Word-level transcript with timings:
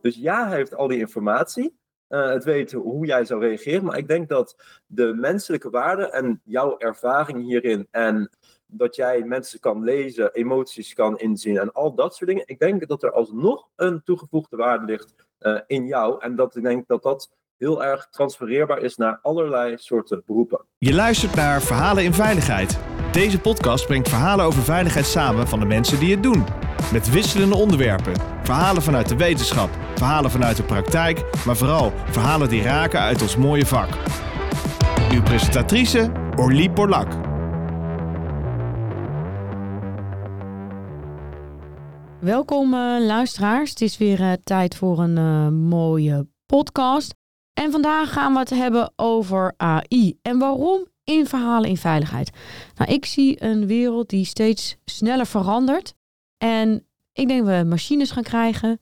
Dus 0.00 0.16
ja, 0.16 0.48
heeft 0.48 0.74
al 0.74 0.88
die 0.88 0.98
informatie. 0.98 1.78
Uh, 2.08 2.28
het 2.28 2.44
weet 2.44 2.72
hoe 2.72 3.06
jij 3.06 3.24
zou 3.24 3.40
reageren. 3.40 3.84
Maar 3.84 3.98
ik 3.98 4.08
denk 4.08 4.28
dat 4.28 4.56
de 4.86 5.14
menselijke 5.14 5.70
waarde 5.70 6.10
en 6.10 6.40
jouw 6.44 6.78
ervaring 6.78 7.42
hierin 7.42 7.86
en 7.90 8.30
dat 8.66 8.96
jij 8.96 9.22
mensen 9.22 9.60
kan 9.60 9.84
lezen, 9.84 10.32
emoties 10.32 10.92
kan 10.92 11.18
inzien 11.18 11.58
en 11.58 11.72
al 11.72 11.94
dat 11.94 12.14
soort 12.14 12.30
dingen. 12.30 12.46
Ik 12.46 12.58
denk 12.58 12.88
dat 12.88 13.02
er 13.02 13.12
alsnog 13.12 13.68
een 13.76 14.02
toegevoegde 14.02 14.56
waarde 14.56 14.84
ligt 14.84 15.14
uh, 15.40 15.60
in 15.66 15.86
jou. 15.86 16.22
En 16.22 16.36
dat 16.36 16.56
ik 16.56 16.62
denk 16.62 16.86
dat 16.86 17.02
dat 17.02 17.30
heel 17.56 17.84
erg 17.84 18.08
transfereerbaar 18.10 18.78
is 18.78 18.96
naar 18.96 19.18
allerlei 19.22 19.78
soorten 19.78 20.22
beroepen. 20.26 20.64
Je 20.78 20.94
luistert 20.94 21.34
naar 21.34 21.62
Verhalen 21.62 22.04
in 22.04 22.14
Veiligheid. 22.14 22.78
Deze 23.12 23.40
podcast 23.40 23.86
brengt 23.86 24.08
verhalen 24.08 24.44
over 24.44 24.62
veiligheid 24.62 25.06
samen 25.06 25.48
van 25.48 25.58
de 25.60 25.66
mensen 25.66 26.00
die 26.00 26.10
het 26.10 26.22
doen. 26.22 26.44
Met 26.92 27.10
wisselende 27.10 27.54
onderwerpen. 27.54 28.12
Verhalen 28.42 28.82
vanuit 28.82 29.08
de 29.08 29.16
wetenschap, 29.16 29.70
verhalen 30.00 30.30
vanuit 30.30 30.56
de 30.56 30.62
praktijk, 30.62 31.44
maar 31.46 31.56
vooral 31.56 31.92
verhalen 32.10 32.48
die 32.48 32.62
raken 32.62 33.00
uit 33.00 33.22
ons 33.22 33.36
mooie 33.36 33.66
vak. 33.66 33.88
Uw 35.12 35.22
presentatrice 35.22 36.12
Orlie 36.36 36.70
Borlak. 36.70 37.12
Welkom 42.20 42.74
uh, 42.74 42.96
luisteraars. 43.06 43.70
Het 43.70 43.80
is 43.80 43.98
weer 43.98 44.20
uh, 44.20 44.32
tijd 44.44 44.76
voor 44.76 44.98
een 44.98 45.16
uh, 45.16 45.48
mooie 45.48 46.26
podcast. 46.46 47.14
En 47.52 47.70
vandaag 47.70 48.12
gaan 48.12 48.32
we 48.32 48.38
het 48.38 48.50
hebben 48.50 48.92
over 48.96 49.54
AI. 49.56 50.18
En 50.22 50.38
waarom 50.38 50.86
in 51.04 51.26
verhalen 51.26 51.68
in 51.68 51.76
veiligheid? 51.76 52.30
Nou, 52.74 52.92
ik 52.92 53.06
zie 53.06 53.44
een 53.44 53.66
wereld 53.66 54.08
die 54.08 54.24
steeds 54.24 54.76
sneller 54.84 55.26
verandert. 55.26 55.94
En 56.38 56.84
ik 57.12 57.28
denk 57.28 57.44
we 57.44 57.64
machines 57.66 58.10
gaan 58.10 58.22
krijgen 58.22 58.78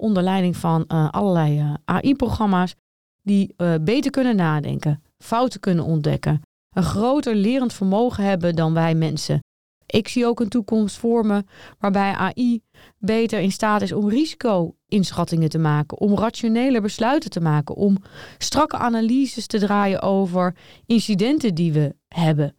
onder 0.00 0.22
leiding 0.22 0.56
van 0.56 0.86
allerlei 0.86 1.76
AI-programma's 1.84 2.74
die 3.22 3.54
beter 3.80 4.10
kunnen 4.10 4.36
nadenken, 4.36 5.02
fouten 5.18 5.60
kunnen 5.60 5.84
ontdekken, 5.84 6.42
een 6.70 6.82
groter 6.82 7.34
lerend 7.34 7.72
vermogen 7.72 8.24
hebben 8.24 8.56
dan 8.56 8.74
wij 8.74 8.94
mensen. 8.94 9.40
Ik 9.86 10.08
zie 10.08 10.26
ook 10.26 10.40
een 10.40 10.48
toekomst 10.48 10.96
voor 10.96 11.26
me 11.26 11.44
waarbij 11.78 12.12
AI 12.12 12.62
beter 12.98 13.40
in 13.40 13.52
staat 13.52 13.82
is 13.82 13.92
om 13.92 14.08
risico-inschattingen 14.08 15.48
te 15.48 15.58
maken, 15.58 15.98
om 15.98 16.16
rationele 16.16 16.80
besluiten 16.80 17.30
te 17.30 17.40
maken, 17.40 17.74
om 17.74 17.96
strakke 18.38 18.76
analyses 18.76 19.46
te 19.46 19.58
draaien 19.58 20.02
over 20.02 20.56
incidenten 20.86 21.54
die 21.54 21.72
we 21.72 21.94
hebben. 22.08 22.54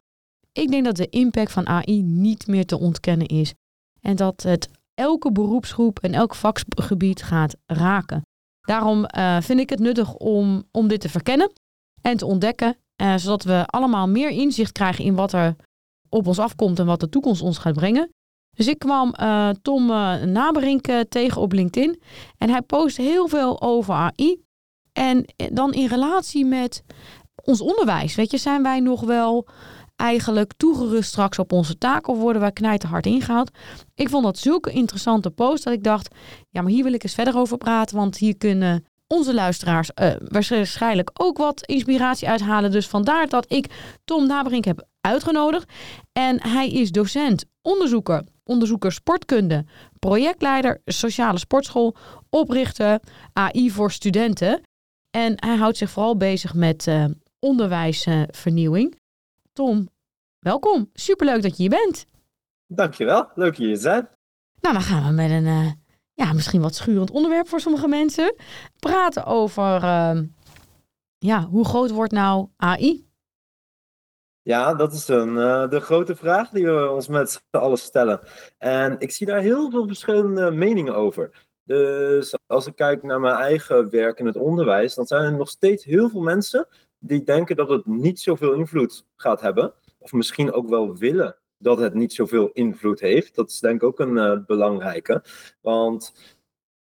Ik 0.51 0.71
denk 0.71 0.85
dat 0.85 0.95
de 0.95 1.09
impact 1.09 1.51
van 1.51 1.67
AI 1.67 2.01
niet 2.01 2.47
meer 2.47 2.65
te 2.65 2.79
ontkennen 2.79 3.27
is 3.27 3.53
en 4.01 4.15
dat 4.15 4.43
het 4.43 4.69
elke 5.01 5.31
beroepsgroep 5.31 5.99
en 5.99 6.13
elk 6.13 6.35
vakgebied 6.35 7.23
gaat 7.23 7.55
raken. 7.65 8.21
Daarom 8.61 9.05
uh, 9.17 9.41
vind 9.41 9.59
ik 9.59 9.69
het 9.69 9.79
nuttig 9.79 10.13
om, 10.13 10.63
om 10.71 10.87
dit 10.87 11.01
te 11.01 11.09
verkennen 11.09 11.51
en 12.01 12.17
te 12.17 12.25
ontdekken, 12.25 12.77
uh, 13.01 13.15
zodat 13.15 13.43
we 13.43 13.63
allemaal 13.65 14.07
meer 14.07 14.29
inzicht 14.29 14.71
krijgen 14.71 15.03
in 15.03 15.15
wat 15.15 15.33
er 15.33 15.55
op 16.09 16.27
ons 16.27 16.39
afkomt 16.39 16.79
en 16.79 16.85
wat 16.85 16.99
de 16.99 17.09
toekomst 17.09 17.41
ons 17.41 17.57
gaat 17.57 17.73
brengen. 17.73 18.09
Dus 18.57 18.67
ik 18.67 18.79
kwam 18.79 19.13
uh, 19.21 19.49
Tom 19.61 19.85
Naberink 20.31 20.85
tegen 21.09 21.41
op 21.41 21.51
LinkedIn. 21.51 22.01
En 22.37 22.49
hij 22.49 22.61
post 22.61 22.97
heel 22.97 23.27
veel 23.27 23.61
over 23.61 23.93
AI. 23.93 24.41
En 24.93 25.25
dan 25.53 25.73
in 25.73 25.87
relatie 25.87 26.45
met 26.45 26.83
ons 27.43 27.61
onderwijs. 27.61 28.15
Weet 28.15 28.31
je, 28.31 28.37
zijn 28.37 28.63
wij 28.63 28.79
nog 28.79 29.01
wel 29.01 29.47
eigenlijk 30.01 30.53
toegerust 30.57 31.09
straks 31.09 31.39
op 31.39 31.51
onze 31.51 31.77
taak 31.77 32.07
of 32.07 32.17
worden 32.17 32.41
wij 32.41 32.51
knijterhard 32.51 33.05
ingehaald? 33.05 33.51
Ik 33.95 34.09
vond 34.09 34.23
dat 34.23 34.37
zulke 34.37 34.71
interessante 34.71 35.29
post 35.29 35.63
dat 35.63 35.73
ik 35.73 35.83
dacht, 35.83 36.15
ja, 36.49 36.61
maar 36.61 36.71
hier 36.71 36.83
wil 36.83 36.93
ik 36.93 37.03
eens 37.03 37.13
verder 37.13 37.37
over 37.37 37.57
praten, 37.57 37.95
want 37.95 38.17
hier 38.17 38.37
kunnen 38.37 38.85
onze 39.07 39.33
luisteraars 39.33 39.91
uh, 40.01 40.11
waarschijnlijk 40.19 41.11
ook 41.13 41.37
wat 41.37 41.65
inspiratie 41.65 42.27
uithalen. 42.27 42.71
Dus 42.71 42.87
vandaar 42.87 43.27
dat 43.27 43.51
ik 43.51 43.65
Tom 44.05 44.27
Naberink 44.27 44.65
heb 44.65 44.87
uitgenodigd. 45.01 45.71
En 46.11 46.47
hij 46.47 46.69
is 46.69 46.91
docent, 46.91 47.45
onderzoeker, 47.61 48.23
onderzoeker 48.43 48.91
sportkunde, 48.91 49.65
projectleider 49.99 50.81
sociale 50.85 51.37
sportschool, 51.37 51.95
oprichter 52.29 52.99
AI 53.33 53.71
voor 53.71 53.91
studenten. 53.91 54.61
En 55.09 55.33
hij 55.35 55.55
houdt 55.55 55.77
zich 55.77 55.89
vooral 55.89 56.17
bezig 56.17 56.53
met 56.53 56.87
uh, 56.87 57.05
onderwijsvernieuwing. 57.39 58.99
Tom, 59.61 59.89
welkom. 60.39 60.89
Superleuk 60.93 61.41
dat 61.41 61.57
je 61.57 61.63
hier 61.63 61.69
bent. 61.69 62.07
Dankjewel, 62.67 63.29
leuk 63.35 63.55
hier 63.55 63.75
te 63.75 63.81
zijn. 63.81 64.09
Nou, 64.61 64.73
dan 64.73 64.83
gaan 64.83 65.07
we 65.07 65.11
met 65.13 65.29
een 65.29 65.45
uh, 65.45 65.71
ja, 66.13 66.33
misschien 66.33 66.61
wat 66.61 66.75
schurend 66.75 67.11
onderwerp 67.11 67.47
voor 67.47 67.59
sommige 67.59 67.87
mensen 67.87 68.35
praten 68.79 69.25
over 69.25 69.83
uh, 69.83 70.19
ja, 71.17 71.45
hoe 71.45 71.65
groot 71.65 71.91
wordt 71.91 72.11
nou 72.11 72.47
AI? 72.57 73.07
Ja, 74.41 74.73
dat 74.73 74.93
is 74.93 75.07
een, 75.07 75.35
uh, 75.35 75.69
de 75.69 75.79
grote 75.79 76.15
vraag 76.15 76.49
die 76.49 76.65
we 76.65 76.89
ons 76.89 77.07
met 77.07 77.31
z'n 77.31 77.57
allen 77.57 77.77
stellen. 77.77 78.19
En 78.57 78.99
ik 78.99 79.11
zie 79.11 79.27
daar 79.27 79.41
heel 79.41 79.69
veel 79.69 79.87
verschillende 79.87 80.51
meningen 80.51 80.95
over. 80.95 81.47
Dus 81.63 82.37
als 82.47 82.67
ik 82.67 82.75
kijk 82.75 83.03
naar 83.03 83.19
mijn 83.19 83.35
eigen 83.35 83.89
werk 83.89 84.19
in 84.19 84.25
het 84.25 84.37
onderwijs, 84.37 84.95
dan 84.95 85.05
zijn 85.05 85.23
er 85.23 85.37
nog 85.37 85.49
steeds 85.49 85.83
heel 85.83 86.09
veel 86.09 86.21
mensen 86.21 86.67
die 87.03 87.23
denken 87.23 87.55
dat 87.55 87.69
het 87.69 87.85
niet 87.85 88.19
zoveel 88.19 88.53
invloed 88.53 89.05
gaat 89.15 89.41
hebben. 89.41 89.73
Of 89.97 90.11
misschien 90.11 90.51
ook 90.51 90.69
wel 90.69 90.97
willen 90.97 91.35
dat 91.57 91.79
het 91.79 91.93
niet 91.93 92.13
zoveel 92.13 92.49
invloed 92.53 92.99
heeft. 92.99 93.35
Dat 93.35 93.49
is 93.49 93.59
denk 93.59 93.75
ik 93.75 93.87
ook 93.87 93.99
een 93.99 94.15
uh, 94.15 94.45
belangrijke. 94.45 95.23
Want 95.61 96.13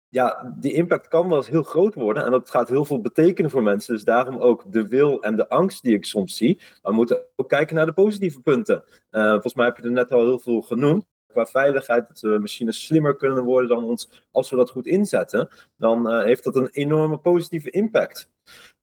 ja, 0.08 0.54
die 0.58 0.72
impact 0.72 1.08
kan 1.08 1.28
wel 1.28 1.36
eens 1.36 1.48
heel 1.48 1.62
groot 1.62 1.94
worden 1.94 2.24
en 2.24 2.30
dat 2.30 2.50
gaat 2.50 2.68
heel 2.68 2.84
veel 2.84 3.00
betekenen 3.00 3.50
voor 3.50 3.62
mensen. 3.62 3.94
Dus 3.94 4.04
daarom 4.04 4.36
ook 4.36 4.72
de 4.72 4.88
wil 4.88 5.22
en 5.22 5.36
de 5.36 5.48
angst 5.48 5.82
die 5.82 5.94
ik 5.94 6.04
soms 6.04 6.36
zie. 6.36 6.56
Maar 6.56 6.92
we 6.92 6.98
moeten 6.98 7.22
ook 7.36 7.48
kijken 7.48 7.76
naar 7.76 7.86
de 7.86 7.92
positieve 7.92 8.40
punten. 8.40 8.84
Uh, 9.10 9.30
volgens 9.30 9.54
mij 9.54 9.66
heb 9.66 9.76
je 9.76 9.82
er 9.82 9.90
net 9.90 10.12
al 10.12 10.24
heel 10.24 10.38
veel 10.38 10.62
genoemd. 10.62 11.04
Qua 11.36 11.46
veiligheid, 11.46 12.08
dat 12.08 12.18
de 12.18 12.38
machines 12.38 12.84
slimmer 12.84 13.16
kunnen 13.16 13.44
worden 13.44 13.68
dan 13.68 13.84
ons 13.84 14.24
als 14.30 14.50
we 14.50 14.56
dat 14.56 14.70
goed 14.70 14.86
inzetten. 14.86 15.48
Dan 15.76 16.12
uh, 16.12 16.22
heeft 16.24 16.44
dat 16.44 16.56
een 16.56 16.68
enorme 16.70 17.18
positieve 17.18 17.70
impact. 17.70 18.30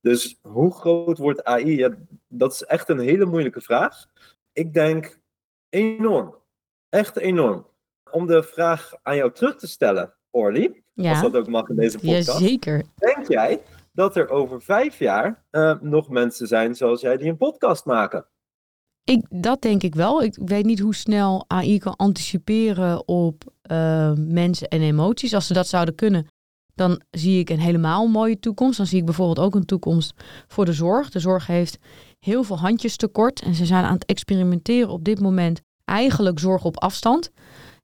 Dus 0.01 0.39
hoe 0.41 0.73
groot 0.73 1.17
wordt 1.17 1.43
AI? 1.43 1.75
Ja, 1.75 1.95
dat 2.27 2.53
is 2.53 2.63
echt 2.63 2.89
een 2.89 2.99
hele 2.99 3.25
moeilijke 3.25 3.61
vraag. 3.61 4.05
Ik 4.51 4.73
denk 4.73 5.19
enorm. 5.69 6.35
Echt 6.89 7.17
enorm. 7.17 7.67
Om 8.11 8.27
de 8.27 8.43
vraag 8.43 8.93
aan 9.01 9.15
jou 9.15 9.31
terug 9.31 9.55
te 9.55 9.67
stellen, 9.67 10.13
Orly. 10.31 10.83
Ja. 10.93 11.09
Als 11.09 11.21
dat 11.21 11.35
ook 11.35 11.47
mag 11.47 11.69
in 11.69 11.75
deze 11.75 11.97
podcast. 11.97 12.27
Jazeker. 12.27 12.83
Denk 12.95 13.27
jij 13.27 13.61
dat 13.91 14.15
er 14.15 14.29
over 14.29 14.61
vijf 14.61 14.99
jaar 14.99 15.43
uh, 15.51 15.81
nog 15.81 16.09
mensen 16.09 16.47
zijn 16.47 16.75
zoals 16.75 17.01
jij 17.01 17.17
die 17.17 17.29
een 17.29 17.37
podcast 17.37 17.85
maken? 17.85 18.25
Ik, 19.03 19.25
dat 19.29 19.61
denk 19.61 19.83
ik 19.83 19.95
wel. 19.95 20.23
Ik 20.23 20.37
weet 20.45 20.65
niet 20.65 20.79
hoe 20.79 20.95
snel 20.95 21.45
AI 21.47 21.77
kan 21.77 21.95
anticiperen 21.95 23.07
op 23.07 23.53
uh, 23.71 24.13
mensen 24.13 24.67
en 24.67 24.81
emoties. 24.81 25.33
Als 25.33 25.47
ze 25.47 25.53
dat 25.53 25.67
zouden 25.67 25.95
kunnen, 25.95 26.27
dan 26.75 27.01
zie 27.11 27.39
ik 27.39 27.49
een 27.49 27.59
helemaal 27.59 28.07
mooie 28.07 28.39
toekomst. 28.39 28.77
Dan 28.77 28.85
zie 28.85 28.99
ik 28.99 29.05
bijvoorbeeld 29.05 29.39
ook 29.39 29.55
een 29.55 29.65
toekomst 29.65 30.13
voor 30.47 30.65
de 30.65 30.73
zorg. 30.73 31.09
De 31.09 31.19
zorg 31.19 31.47
heeft 31.47 31.77
heel 32.19 32.43
veel 32.43 32.59
handjes 32.59 32.95
tekort 32.95 33.41
en 33.41 33.55
ze 33.55 33.65
zijn 33.65 33.83
aan 33.83 33.93
het 33.93 34.05
experimenteren 34.05 34.89
op 34.89 35.03
dit 35.03 35.19
moment 35.19 35.61
eigenlijk 35.85 36.39
zorg 36.39 36.63
op 36.63 36.79
afstand. 36.79 37.31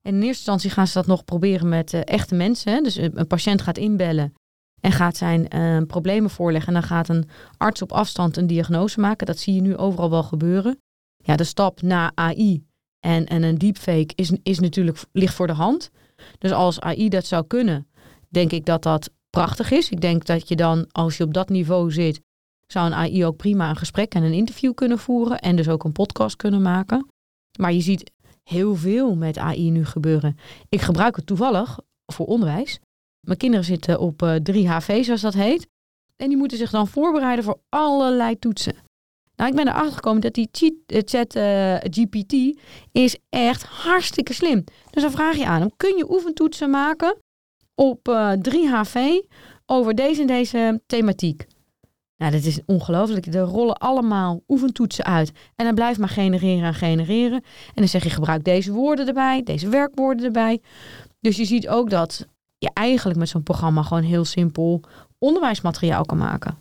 En 0.01 0.13
in 0.13 0.21
eerste 0.21 0.27
instantie 0.27 0.69
gaan 0.69 0.87
ze 0.87 0.93
dat 0.93 1.07
nog 1.07 1.25
proberen 1.25 1.69
met 1.69 1.93
uh, 1.93 2.01
echte 2.03 2.35
mensen. 2.35 2.83
Dus 2.83 2.95
een 2.95 3.27
patiënt 3.27 3.61
gaat 3.61 3.77
inbellen 3.77 4.33
en 4.81 4.91
gaat 4.91 5.17
zijn 5.17 5.55
uh, 5.55 5.81
problemen 5.87 6.29
voorleggen. 6.29 6.73
En 6.73 6.79
dan 6.79 6.89
gaat 6.89 7.09
een 7.09 7.29
arts 7.57 7.81
op 7.81 7.91
afstand 7.91 8.37
een 8.37 8.47
diagnose 8.47 8.99
maken. 8.99 9.25
Dat 9.25 9.39
zie 9.39 9.53
je 9.53 9.61
nu 9.61 9.77
overal 9.77 10.09
wel 10.09 10.23
gebeuren. 10.23 10.79
Ja, 11.29 11.35
de 11.35 11.43
stap 11.43 11.81
naar 11.81 12.11
AI 12.15 12.63
en, 12.99 13.25
en 13.25 13.43
een 13.43 13.57
deepfake 13.57 14.13
is, 14.15 14.31
is 14.43 14.59
natuurlijk, 14.59 15.03
ligt 15.11 15.33
voor 15.33 15.47
de 15.47 15.53
hand. 15.53 15.89
Dus 16.37 16.51
als 16.51 16.79
AI 16.79 17.09
dat 17.09 17.25
zou 17.25 17.47
kunnen, 17.47 17.87
denk 18.29 18.51
ik 18.51 18.65
dat 18.65 18.83
dat 18.83 19.09
prachtig 19.29 19.71
is. 19.71 19.89
Ik 19.89 20.01
denk 20.01 20.25
dat 20.25 20.47
je 20.47 20.55
dan, 20.55 20.87
als 20.91 21.17
je 21.17 21.23
op 21.23 21.33
dat 21.33 21.49
niveau 21.49 21.91
zit, 21.91 22.21
zou 22.67 22.85
een 22.85 22.93
AI 22.93 23.25
ook 23.25 23.37
prima 23.37 23.69
een 23.69 23.75
gesprek 23.75 24.13
en 24.13 24.23
een 24.23 24.33
interview 24.33 24.73
kunnen 24.73 24.99
voeren. 24.99 25.39
En 25.39 25.55
dus 25.55 25.69
ook 25.69 25.83
een 25.83 25.91
podcast 25.91 26.35
kunnen 26.35 26.61
maken. 26.61 27.07
Maar 27.59 27.73
je 27.73 27.81
ziet 27.81 28.11
heel 28.43 28.75
veel 28.75 29.15
met 29.15 29.37
AI 29.37 29.71
nu 29.71 29.85
gebeuren. 29.85 30.37
Ik 30.69 30.81
gebruik 30.81 31.15
het 31.15 31.25
toevallig 31.25 31.79
voor 32.05 32.25
onderwijs. 32.25 32.79
Mijn 33.19 33.37
kinderen 33.37 33.65
zitten 33.65 33.99
op 33.99 34.21
uh, 34.21 34.35
3HV, 34.35 35.03
zoals 35.03 35.21
dat 35.21 35.33
heet. 35.33 35.67
En 36.15 36.27
die 36.27 36.37
moeten 36.37 36.57
zich 36.57 36.69
dan 36.69 36.87
voorbereiden 36.87 37.43
voor 37.43 37.59
allerlei 37.69 38.39
toetsen. 38.39 38.87
Nou, 39.39 39.51
ik 39.51 39.57
ben 39.57 39.67
erachter 39.67 39.93
gekomen 39.93 40.21
dat 40.21 40.33
die 40.33 40.49
chat 40.87 41.35
uh, 41.35 41.75
GPT 41.75 42.59
is 42.91 43.17
echt 43.29 43.63
hartstikke 43.63 44.33
slim. 44.33 44.63
Dus 44.89 45.01
dan 45.01 45.11
vraag 45.11 45.35
je 45.35 45.45
aan 45.45 45.59
hem, 45.61 45.71
kun 45.77 45.97
je 45.97 46.11
oefentoetsen 46.11 46.69
maken 46.69 47.17
op 47.75 48.07
uh, 48.07 48.31
3HV 48.31 48.99
over 49.65 49.95
deze 49.95 50.21
en 50.21 50.27
deze 50.27 50.81
thematiek? 50.85 51.47
Nou, 52.17 52.31
dat 52.31 52.43
is 52.43 52.59
ongelooflijk. 52.65 53.25
Er 53.25 53.41
rollen 53.41 53.77
allemaal 53.77 54.43
oefentoetsen 54.47 55.05
uit. 55.05 55.31
En 55.55 55.65
dan 55.65 55.75
blijft 55.75 55.99
maar 55.99 56.09
genereren 56.09 56.63
en 56.63 56.73
genereren. 56.73 57.41
En 57.67 57.73
dan 57.75 57.87
zeg 57.87 58.03
je 58.03 58.09
gebruik 58.09 58.43
deze 58.43 58.71
woorden 58.71 59.07
erbij, 59.07 59.43
deze 59.43 59.69
werkwoorden 59.69 60.25
erbij. 60.25 60.61
Dus 61.19 61.37
je 61.37 61.45
ziet 61.45 61.67
ook 61.67 61.89
dat 61.89 62.27
je 62.57 62.69
eigenlijk 62.73 63.19
met 63.19 63.29
zo'n 63.29 63.43
programma 63.43 63.81
gewoon 63.81 64.03
heel 64.03 64.25
simpel 64.25 64.81
onderwijsmateriaal 65.17 66.05
kan 66.05 66.17
maken. 66.17 66.57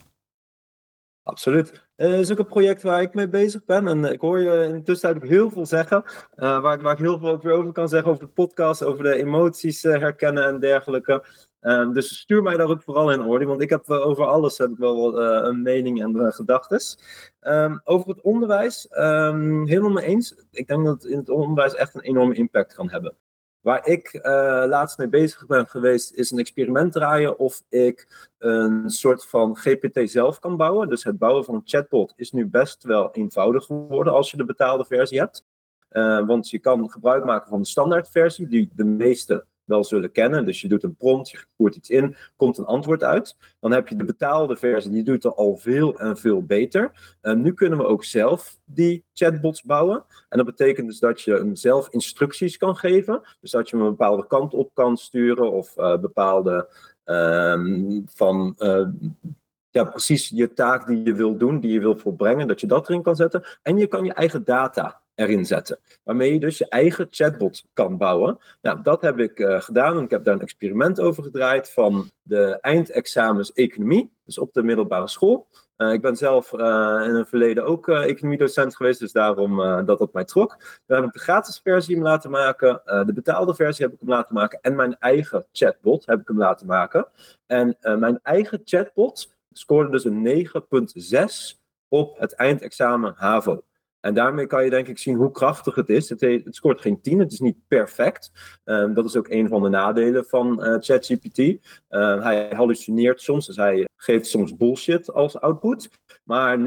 Absoluut. 1.22 1.87
Het 1.98 2.12
is 2.12 2.32
ook 2.32 2.38
een 2.38 2.46
project 2.46 2.82
waar 2.82 3.02
ik 3.02 3.14
mee 3.14 3.28
bezig 3.28 3.64
ben. 3.64 3.88
En 3.88 4.04
ik 4.04 4.20
hoor 4.20 4.40
je 4.40 4.64
in 4.64 4.72
de 4.72 4.82
tussentijd 4.82 5.22
ook 5.22 5.30
heel 5.30 5.50
veel 5.50 5.66
zeggen. 5.66 6.02
Uh, 6.06 6.60
waar, 6.60 6.80
waar, 6.80 6.92
ik 6.92 6.98
heel 6.98 7.18
veel 7.18 7.28
over 7.28 7.72
kan 7.72 7.88
zeggen. 7.88 8.10
Over 8.10 8.24
de 8.24 8.30
podcast, 8.30 8.84
over 8.84 9.02
de 9.02 9.14
emoties 9.14 9.84
uh, 9.84 9.98
herkennen 9.98 10.44
en 10.44 10.60
dergelijke. 10.60 11.24
Uh, 11.62 11.92
dus 11.92 12.18
stuur 12.18 12.42
mij 12.42 12.56
daar 12.56 12.68
ook 12.68 12.82
vooral 12.82 13.12
in 13.12 13.22
orde. 13.22 13.44
Want 13.44 13.60
ik 13.60 13.70
heb 13.70 13.90
over 13.90 14.26
alles 14.26 14.58
heb 14.58 14.70
ik 14.70 14.78
wel 14.78 15.20
een 15.20 15.62
mening 15.62 16.02
en 16.02 16.32
gedachten. 16.32 16.80
Um, 17.40 17.80
over 17.84 18.08
het 18.08 18.20
onderwijs, 18.20 18.88
um, 18.90 19.66
helemaal 19.66 19.90
mee 19.90 20.04
eens. 20.04 20.44
Ik 20.50 20.66
denk 20.66 20.84
dat 20.84 21.02
het 21.02 21.12
in 21.12 21.18
het 21.18 21.30
onderwijs 21.30 21.74
echt 21.74 21.94
een 21.94 22.00
enorme 22.00 22.34
impact 22.34 22.74
kan 22.74 22.90
hebben. 22.90 23.14
Waar 23.60 23.86
ik 23.86 24.14
uh, 24.14 24.22
laatst 24.66 24.98
mee 24.98 25.08
bezig 25.08 25.46
ben 25.46 25.66
geweest, 25.66 26.12
is 26.12 26.30
een 26.30 26.38
experiment 26.38 26.92
draaien 26.92 27.38
of 27.38 27.62
ik 27.68 28.28
een 28.38 28.90
soort 28.90 29.26
van 29.26 29.56
GPT 29.56 30.10
zelf 30.10 30.38
kan 30.38 30.56
bouwen. 30.56 30.88
Dus 30.88 31.04
het 31.04 31.18
bouwen 31.18 31.44
van 31.44 31.54
een 31.54 31.62
chatbot 31.64 32.12
is 32.16 32.32
nu 32.32 32.46
best 32.46 32.82
wel 32.82 33.10
eenvoudig 33.12 33.64
geworden 33.64 34.12
als 34.12 34.30
je 34.30 34.36
de 34.36 34.44
betaalde 34.44 34.84
versie 34.84 35.18
hebt. 35.18 35.44
Uh, 35.90 36.26
want 36.26 36.50
je 36.50 36.58
kan 36.58 36.90
gebruik 36.90 37.24
maken 37.24 37.48
van 37.48 37.60
de 37.60 37.66
standaardversie, 37.66 38.48
die 38.48 38.70
de 38.74 38.84
meeste 38.84 39.44
wel 39.68 39.84
zullen 39.84 40.12
kennen. 40.12 40.44
Dus 40.44 40.60
je 40.60 40.68
doet 40.68 40.82
een 40.82 40.96
prompt, 40.96 41.30
je 41.30 41.38
voert 41.56 41.76
iets 41.76 41.90
in, 41.90 42.16
komt 42.36 42.58
een 42.58 42.64
antwoord 42.64 43.02
uit. 43.02 43.36
Dan 43.60 43.72
heb 43.72 43.88
je 43.88 43.96
de 43.96 44.04
betaalde 44.04 44.56
versie, 44.56 44.90
die 44.90 45.02
doet 45.02 45.24
er 45.24 45.34
al 45.34 45.56
veel 45.56 45.98
en 45.98 46.16
veel 46.16 46.42
beter. 46.42 47.16
Uh, 47.22 47.34
nu 47.34 47.54
kunnen 47.54 47.78
we 47.78 47.84
ook 47.84 48.04
zelf 48.04 48.58
die 48.64 49.04
chatbots 49.12 49.62
bouwen. 49.62 50.04
En 50.28 50.36
dat 50.36 50.46
betekent 50.46 50.86
dus 50.86 50.98
dat 50.98 51.20
je 51.22 51.32
hem 51.32 51.56
zelf 51.56 51.88
instructies 51.90 52.56
kan 52.56 52.76
geven. 52.76 53.20
Dus 53.40 53.50
dat 53.50 53.68
je 53.68 53.76
hem 53.76 53.84
een 53.84 53.90
bepaalde 53.90 54.26
kant 54.26 54.54
op 54.54 54.70
kan 54.74 54.96
sturen 54.96 55.52
of 55.52 55.76
uh, 55.76 55.98
bepaalde 55.98 56.68
uh, 57.04 58.02
van 58.06 58.54
uh, 58.58 58.86
ja, 59.70 59.84
precies 59.84 60.28
je 60.28 60.52
taak 60.52 60.86
die 60.86 61.02
je 61.02 61.14
wil 61.14 61.36
doen, 61.36 61.60
die 61.60 61.72
je 61.72 61.80
wil 61.80 61.96
volbrengen, 61.96 62.46
dat 62.46 62.60
je 62.60 62.66
dat 62.66 62.88
erin 62.88 63.02
kan 63.02 63.16
zetten. 63.16 63.44
En 63.62 63.76
je 63.76 63.86
kan 63.86 64.04
je 64.04 64.12
eigen 64.12 64.44
data 64.44 65.02
erin 65.18 65.46
zetten. 65.46 65.78
Waarmee 66.04 66.32
je 66.32 66.40
dus 66.40 66.58
je 66.58 66.68
eigen 66.68 67.06
chatbot 67.10 67.64
kan 67.72 67.96
bouwen. 67.96 68.38
Nou, 68.62 68.82
dat 68.82 69.02
heb 69.02 69.18
ik 69.18 69.38
uh, 69.38 69.60
gedaan 69.60 69.96
en 69.96 70.04
ik 70.04 70.10
heb 70.10 70.24
daar 70.24 70.34
een 70.34 70.40
experiment 70.40 71.00
over 71.00 71.22
gedraaid 71.22 71.70
van 71.70 72.10
de 72.22 72.58
eindexamens 72.60 73.52
economie, 73.52 74.12
dus 74.24 74.38
op 74.38 74.52
de 74.52 74.62
middelbare 74.62 75.08
school. 75.08 75.46
Uh, 75.76 75.92
ik 75.92 76.00
ben 76.00 76.16
zelf 76.16 76.52
uh, 76.52 76.58
in 77.04 77.14
het 77.14 77.28
verleden 77.28 77.64
ook 77.64 77.88
economiedocent 77.88 78.76
geweest, 78.76 79.00
dus 79.00 79.12
daarom 79.12 79.56
dat 79.86 79.98
dat 79.98 80.12
mij 80.12 80.24
trok. 80.24 80.80
Daar 80.86 80.98
heb 80.98 81.06
ik 81.06 81.12
de 81.12 81.18
gratis 81.18 81.60
versie 81.62 81.94
hem 81.94 82.04
laten 82.04 82.30
maken, 82.30 82.82
de 82.84 83.12
betaalde 83.12 83.54
versie 83.54 83.84
heb 83.84 83.94
ik 83.94 84.00
hem 84.00 84.08
laten 84.08 84.34
maken 84.34 84.58
en 84.62 84.74
mijn 84.74 84.96
eigen 84.98 85.46
chatbot 85.52 86.06
heb 86.06 86.20
ik 86.20 86.28
hem 86.28 86.38
laten 86.38 86.66
maken. 86.66 87.06
En 87.46 87.76
mijn 87.80 88.20
eigen 88.22 88.60
chatbot 88.64 89.34
scoorde 89.52 89.90
dus 89.90 90.04
een 90.04 90.48
9,6 91.54 91.58
op 91.88 92.18
het 92.18 92.32
eindexamen 92.32 93.14
HAVO. 93.16 93.62
En 94.00 94.14
daarmee 94.14 94.46
kan 94.46 94.64
je 94.64 94.70
denk 94.70 94.88
ik 94.88 94.98
zien 94.98 95.16
hoe 95.16 95.30
krachtig 95.30 95.74
het 95.74 95.88
is. 95.88 96.08
Het, 96.08 96.20
het 96.20 96.54
scoort 96.54 96.80
geen 96.80 97.00
10, 97.00 97.18
het 97.18 97.32
is 97.32 97.40
niet 97.40 97.56
perfect. 97.68 98.30
Um, 98.64 98.94
dat 98.94 99.04
is 99.04 99.16
ook 99.16 99.28
een 99.28 99.48
van 99.48 99.62
de 99.62 99.68
nadelen 99.68 100.24
van 100.24 100.66
uh, 100.66 100.76
ChatGPT. 100.80 101.38
Uh, 101.38 102.22
hij 102.22 102.52
hallucineert 102.54 103.20
soms, 103.20 103.46
dus 103.46 103.56
hij 103.56 103.88
geeft 103.96 104.26
soms 104.26 104.56
bullshit 104.56 105.12
als 105.12 105.40
output. 105.40 105.90
Maar 106.24 106.58
9.6 106.58 106.62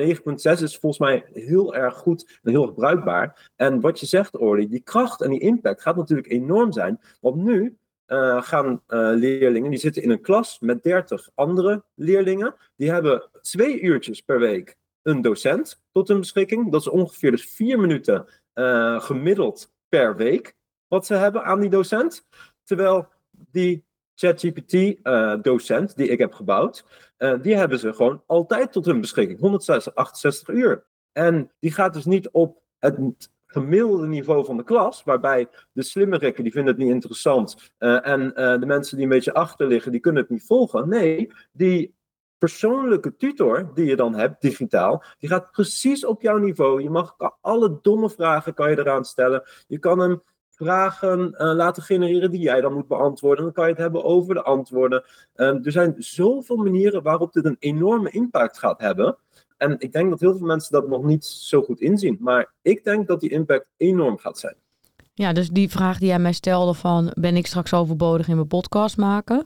is 0.61 0.77
volgens 0.77 0.97
mij 0.97 1.25
heel 1.33 1.75
erg 1.75 1.95
goed 1.95 2.39
en 2.43 2.51
heel 2.51 2.63
erg 2.63 2.73
bruikbaar. 2.73 3.51
En 3.55 3.79
wat 3.79 3.99
je 3.99 4.05
zegt, 4.05 4.37
Orly, 4.37 4.67
die 4.67 4.83
kracht 4.83 5.21
en 5.21 5.29
die 5.29 5.39
impact 5.39 5.81
gaat 5.81 5.95
natuurlijk 5.95 6.31
enorm 6.31 6.71
zijn. 6.71 6.99
Want 7.19 7.35
nu 7.35 7.77
uh, 8.07 8.41
gaan 8.41 8.71
uh, 8.71 9.11
leerlingen, 9.13 9.69
die 9.69 9.79
zitten 9.79 10.03
in 10.03 10.09
een 10.09 10.21
klas 10.21 10.59
met 10.59 10.83
30 10.83 11.29
andere 11.35 11.83
leerlingen. 11.95 12.55
Die 12.75 12.91
hebben 12.91 13.29
twee 13.41 13.79
uurtjes 13.79 14.21
per 14.21 14.39
week 14.39 14.77
een 15.03 15.21
docent 15.21 15.81
tot 15.91 16.07
hun 16.07 16.19
beschikking. 16.19 16.71
Dat 16.71 16.81
is 16.81 16.89
ongeveer 16.89 17.31
dus 17.31 17.45
vier 17.45 17.79
minuten 17.79 18.27
uh, 18.53 19.01
gemiddeld 19.01 19.73
per 19.89 20.15
week 20.15 20.55
wat 20.87 21.05
ze 21.05 21.13
hebben 21.13 21.43
aan 21.43 21.59
die 21.59 21.69
docent. 21.69 22.27
Terwijl 22.63 23.07
die 23.31 23.85
ChatGPT-docent 24.15 25.95
die 25.95 26.07
ik 26.07 26.19
heb 26.19 26.33
gebouwd, 26.33 26.85
die 27.41 27.55
hebben 27.55 27.79
ze 27.79 27.93
gewoon 27.93 28.23
altijd 28.25 28.71
tot 28.71 28.85
hun 28.85 29.01
beschikking. 29.01 29.39
168 29.39 30.47
uur. 30.49 30.85
En 31.11 31.51
die 31.59 31.71
gaat 31.71 31.93
dus 31.93 32.05
niet 32.05 32.29
op 32.29 32.61
het 32.79 32.97
gemiddelde 33.45 34.07
niveau 34.07 34.45
van 34.45 34.57
de 34.57 34.63
klas, 34.63 35.03
waarbij 35.03 35.47
de 35.71 35.83
slimmerikken 35.83 36.43
die 36.43 36.51
vinden 36.51 36.73
het 36.73 36.83
niet 36.83 36.93
interessant 36.93 37.71
en 37.77 38.33
de 38.59 38.65
mensen 38.65 38.95
die 38.95 39.05
een 39.05 39.11
beetje 39.11 39.33
achter 39.33 39.67
liggen, 39.67 39.91
die 39.91 40.01
kunnen 40.01 40.21
het 40.21 40.31
niet 40.31 40.45
volgen. 40.45 40.89
Nee, 40.89 41.31
die 41.51 41.95
persoonlijke 42.41 43.15
tutor 43.15 43.71
die 43.73 43.85
je 43.85 43.95
dan 43.95 44.15
hebt, 44.15 44.41
digitaal, 44.41 45.03
die 45.19 45.29
gaat 45.29 45.51
precies 45.51 46.05
op 46.05 46.21
jouw 46.21 46.37
niveau. 46.37 46.83
Je 46.83 46.89
mag 46.89 47.15
alle 47.41 47.79
domme 47.81 48.09
vragen 48.09 48.53
kan 48.53 48.69
je 48.69 48.79
eraan 48.79 49.05
stellen. 49.05 49.43
Je 49.67 49.79
kan 49.79 49.99
hem 49.99 50.21
vragen 50.49 51.19
uh, 51.19 51.53
laten 51.53 51.83
genereren 51.83 52.31
die 52.31 52.39
jij 52.39 52.61
dan 52.61 52.73
moet 52.73 52.87
beantwoorden. 52.87 53.43
Dan 53.43 53.53
kan 53.53 53.63
je 53.63 53.71
het 53.71 53.81
hebben 53.81 54.03
over 54.03 54.33
de 54.33 54.43
antwoorden. 54.43 55.03
Uh, 55.35 55.65
er 55.65 55.71
zijn 55.71 55.95
zoveel 55.97 56.55
manieren 56.55 57.03
waarop 57.03 57.33
dit 57.33 57.45
een 57.45 57.57
enorme 57.59 58.09
impact 58.09 58.59
gaat 58.59 58.79
hebben. 58.79 59.17
En 59.57 59.75
ik 59.79 59.91
denk 59.91 60.09
dat 60.09 60.19
heel 60.19 60.37
veel 60.37 60.47
mensen 60.47 60.71
dat 60.71 60.87
nog 60.87 61.03
niet 61.03 61.25
zo 61.25 61.61
goed 61.61 61.79
inzien. 61.79 62.17
Maar 62.19 62.51
ik 62.61 62.83
denk 62.83 63.07
dat 63.07 63.19
die 63.19 63.29
impact 63.29 63.65
enorm 63.77 64.17
gaat 64.17 64.39
zijn. 64.39 64.55
Ja, 65.13 65.33
dus 65.33 65.49
die 65.49 65.69
vraag 65.69 65.97
die 65.97 66.07
jij 66.07 66.19
mij 66.19 66.33
stelde 66.33 66.73
van 66.73 67.11
ben 67.13 67.35
ik 67.35 67.47
straks 67.47 67.73
overbodig 67.73 68.27
in 68.27 68.35
mijn 68.35 68.47
podcast 68.47 68.97
maken? 68.97 69.45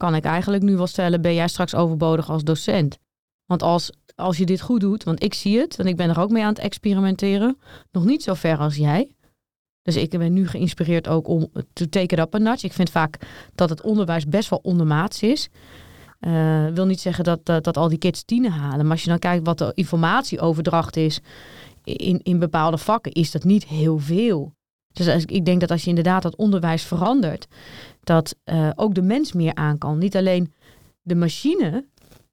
Kan 0.00 0.14
ik 0.14 0.24
eigenlijk 0.24 0.62
nu 0.62 0.76
wel 0.76 0.86
stellen, 0.86 1.20
ben 1.20 1.34
jij 1.34 1.48
straks 1.48 1.74
overbodig 1.74 2.30
als 2.30 2.44
docent? 2.44 2.98
Want 3.46 3.62
als, 3.62 3.90
als 4.14 4.36
je 4.36 4.46
dit 4.46 4.60
goed 4.60 4.80
doet, 4.80 5.04
want 5.04 5.22
ik 5.22 5.34
zie 5.34 5.58
het 5.58 5.78
en 5.78 5.86
ik 5.86 5.96
ben 5.96 6.08
er 6.08 6.20
ook 6.20 6.30
mee 6.30 6.42
aan 6.42 6.48
het 6.48 6.58
experimenteren, 6.58 7.58
nog 7.92 8.04
niet 8.04 8.22
zo 8.22 8.34
ver 8.34 8.58
als 8.58 8.76
jij. 8.76 9.14
Dus 9.82 9.96
ik 9.96 10.10
ben 10.10 10.32
nu 10.32 10.48
geïnspireerd 10.48 11.08
ook 11.08 11.28
om 11.28 11.48
te 11.72 11.88
take 11.88 12.14
it 12.14 12.18
up 12.18 12.34
a 12.34 12.38
notch. 12.38 12.64
Ik 12.64 12.72
vind 12.72 12.90
vaak 12.90 13.18
dat 13.54 13.70
het 13.70 13.82
onderwijs 13.82 14.26
best 14.26 14.48
wel 14.50 14.60
ondermaats 14.62 15.22
is. 15.22 15.48
Uh, 16.20 16.66
wil 16.66 16.86
niet 16.86 17.00
zeggen 17.00 17.24
dat, 17.24 17.46
dat, 17.46 17.64
dat 17.64 17.76
al 17.76 17.88
die 17.88 17.98
kids 17.98 18.24
tienen 18.24 18.52
halen. 18.52 18.82
Maar 18.82 18.90
als 18.90 19.02
je 19.02 19.08
dan 19.08 19.18
kijkt 19.18 19.46
wat 19.46 19.58
de 19.58 19.72
informatieoverdracht 19.74 20.96
is 20.96 21.20
in, 21.84 22.20
in 22.22 22.38
bepaalde 22.38 22.78
vakken, 22.78 23.12
is 23.12 23.30
dat 23.30 23.44
niet 23.44 23.64
heel 23.64 23.98
veel. 23.98 24.54
Dus 24.92 25.24
ik 25.24 25.44
denk 25.44 25.60
dat 25.60 25.70
als 25.70 25.82
je 25.82 25.88
inderdaad 25.88 26.22
dat 26.22 26.36
onderwijs 26.36 26.82
verandert, 26.82 27.46
dat 28.10 28.36
uh, 28.44 28.70
ook 28.74 28.94
de 28.94 29.02
mens 29.02 29.32
meer 29.32 29.54
aan 29.54 29.78
kan. 29.78 29.98
Niet 29.98 30.16
alleen 30.16 30.52
de 31.02 31.14
machine 31.14 31.86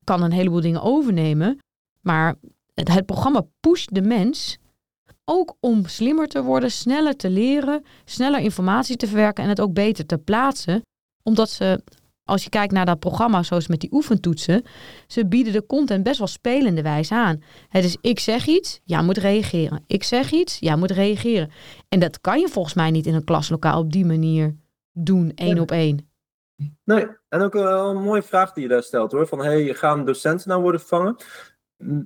kan 0.03 0.24
een 0.24 0.31
heleboel 0.31 0.62
dingen 0.62 0.81
overnemen, 0.81 1.57
maar 2.01 2.36
het, 2.74 2.88
het 2.93 3.05
programma 3.05 3.46
pusht 3.60 3.93
de 3.93 4.01
mens 4.01 4.57
ook 5.25 5.55
om 5.60 5.86
slimmer 5.86 6.27
te 6.27 6.43
worden, 6.43 6.72
sneller 6.72 7.15
te 7.15 7.29
leren, 7.29 7.84
sneller 8.05 8.39
informatie 8.39 8.96
te 8.96 9.07
verwerken 9.07 9.43
en 9.43 9.50
het 9.50 9.62
ook 9.62 9.74
beter 9.74 10.05
te 10.05 10.17
plaatsen. 10.17 10.81
Omdat 11.24 11.50
ze 11.50 11.84
als 12.24 12.43
je 12.43 12.50
kijkt 12.50 12.74
naar 12.74 12.86
dat 12.86 13.00
programma, 13.00 13.43
zoals 13.43 13.67
met 13.67 13.79
die 13.79 13.93
oefentoetsen, 13.93 14.63
ze 15.07 15.27
bieden 15.27 15.53
de 15.53 15.65
content 15.65 16.03
best 16.03 16.17
wel 16.17 16.27
spelende 16.27 16.81
wijze 16.81 17.15
aan. 17.15 17.41
Het 17.69 17.84
is 17.84 17.98
ik 18.01 18.19
zeg 18.19 18.48
iets, 18.48 18.79
jij 18.84 19.03
moet 19.03 19.17
reageren. 19.17 19.84
Ik 19.88 20.03
zeg 20.03 20.31
iets, 20.31 20.57
jij 20.60 20.75
moet 20.75 20.91
reageren. 20.91 21.51
En 21.89 22.00
dat 22.00 22.22
kan 22.22 22.39
je 22.39 22.48
volgens 22.48 22.74
mij 22.74 22.91
niet 22.91 23.05
in 23.05 23.13
een 23.13 23.24
klaslokaal 23.24 23.79
op 23.79 23.91
die 23.91 24.05
manier 24.05 24.55
doen, 24.97 25.31
één 25.35 25.59
op 25.59 25.71
één. 25.71 26.09
Nee, 26.83 27.07
en 27.29 27.41
ook 27.41 27.55
een 27.55 28.01
mooie 28.03 28.23
vraag 28.23 28.53
die 28.53 28.63
je 28.63 28.69
daar 28.69 28.83
stelt 28.83 29.11
hoor. 29.11 29.27
Van 29.27 29.39
hey, 29.39 29.73
gaan 29.73 30.05
docenten 30.05 30.49
nou 30.49 30.61
worden 30.61 30.79
vervangen? 30.79 31.15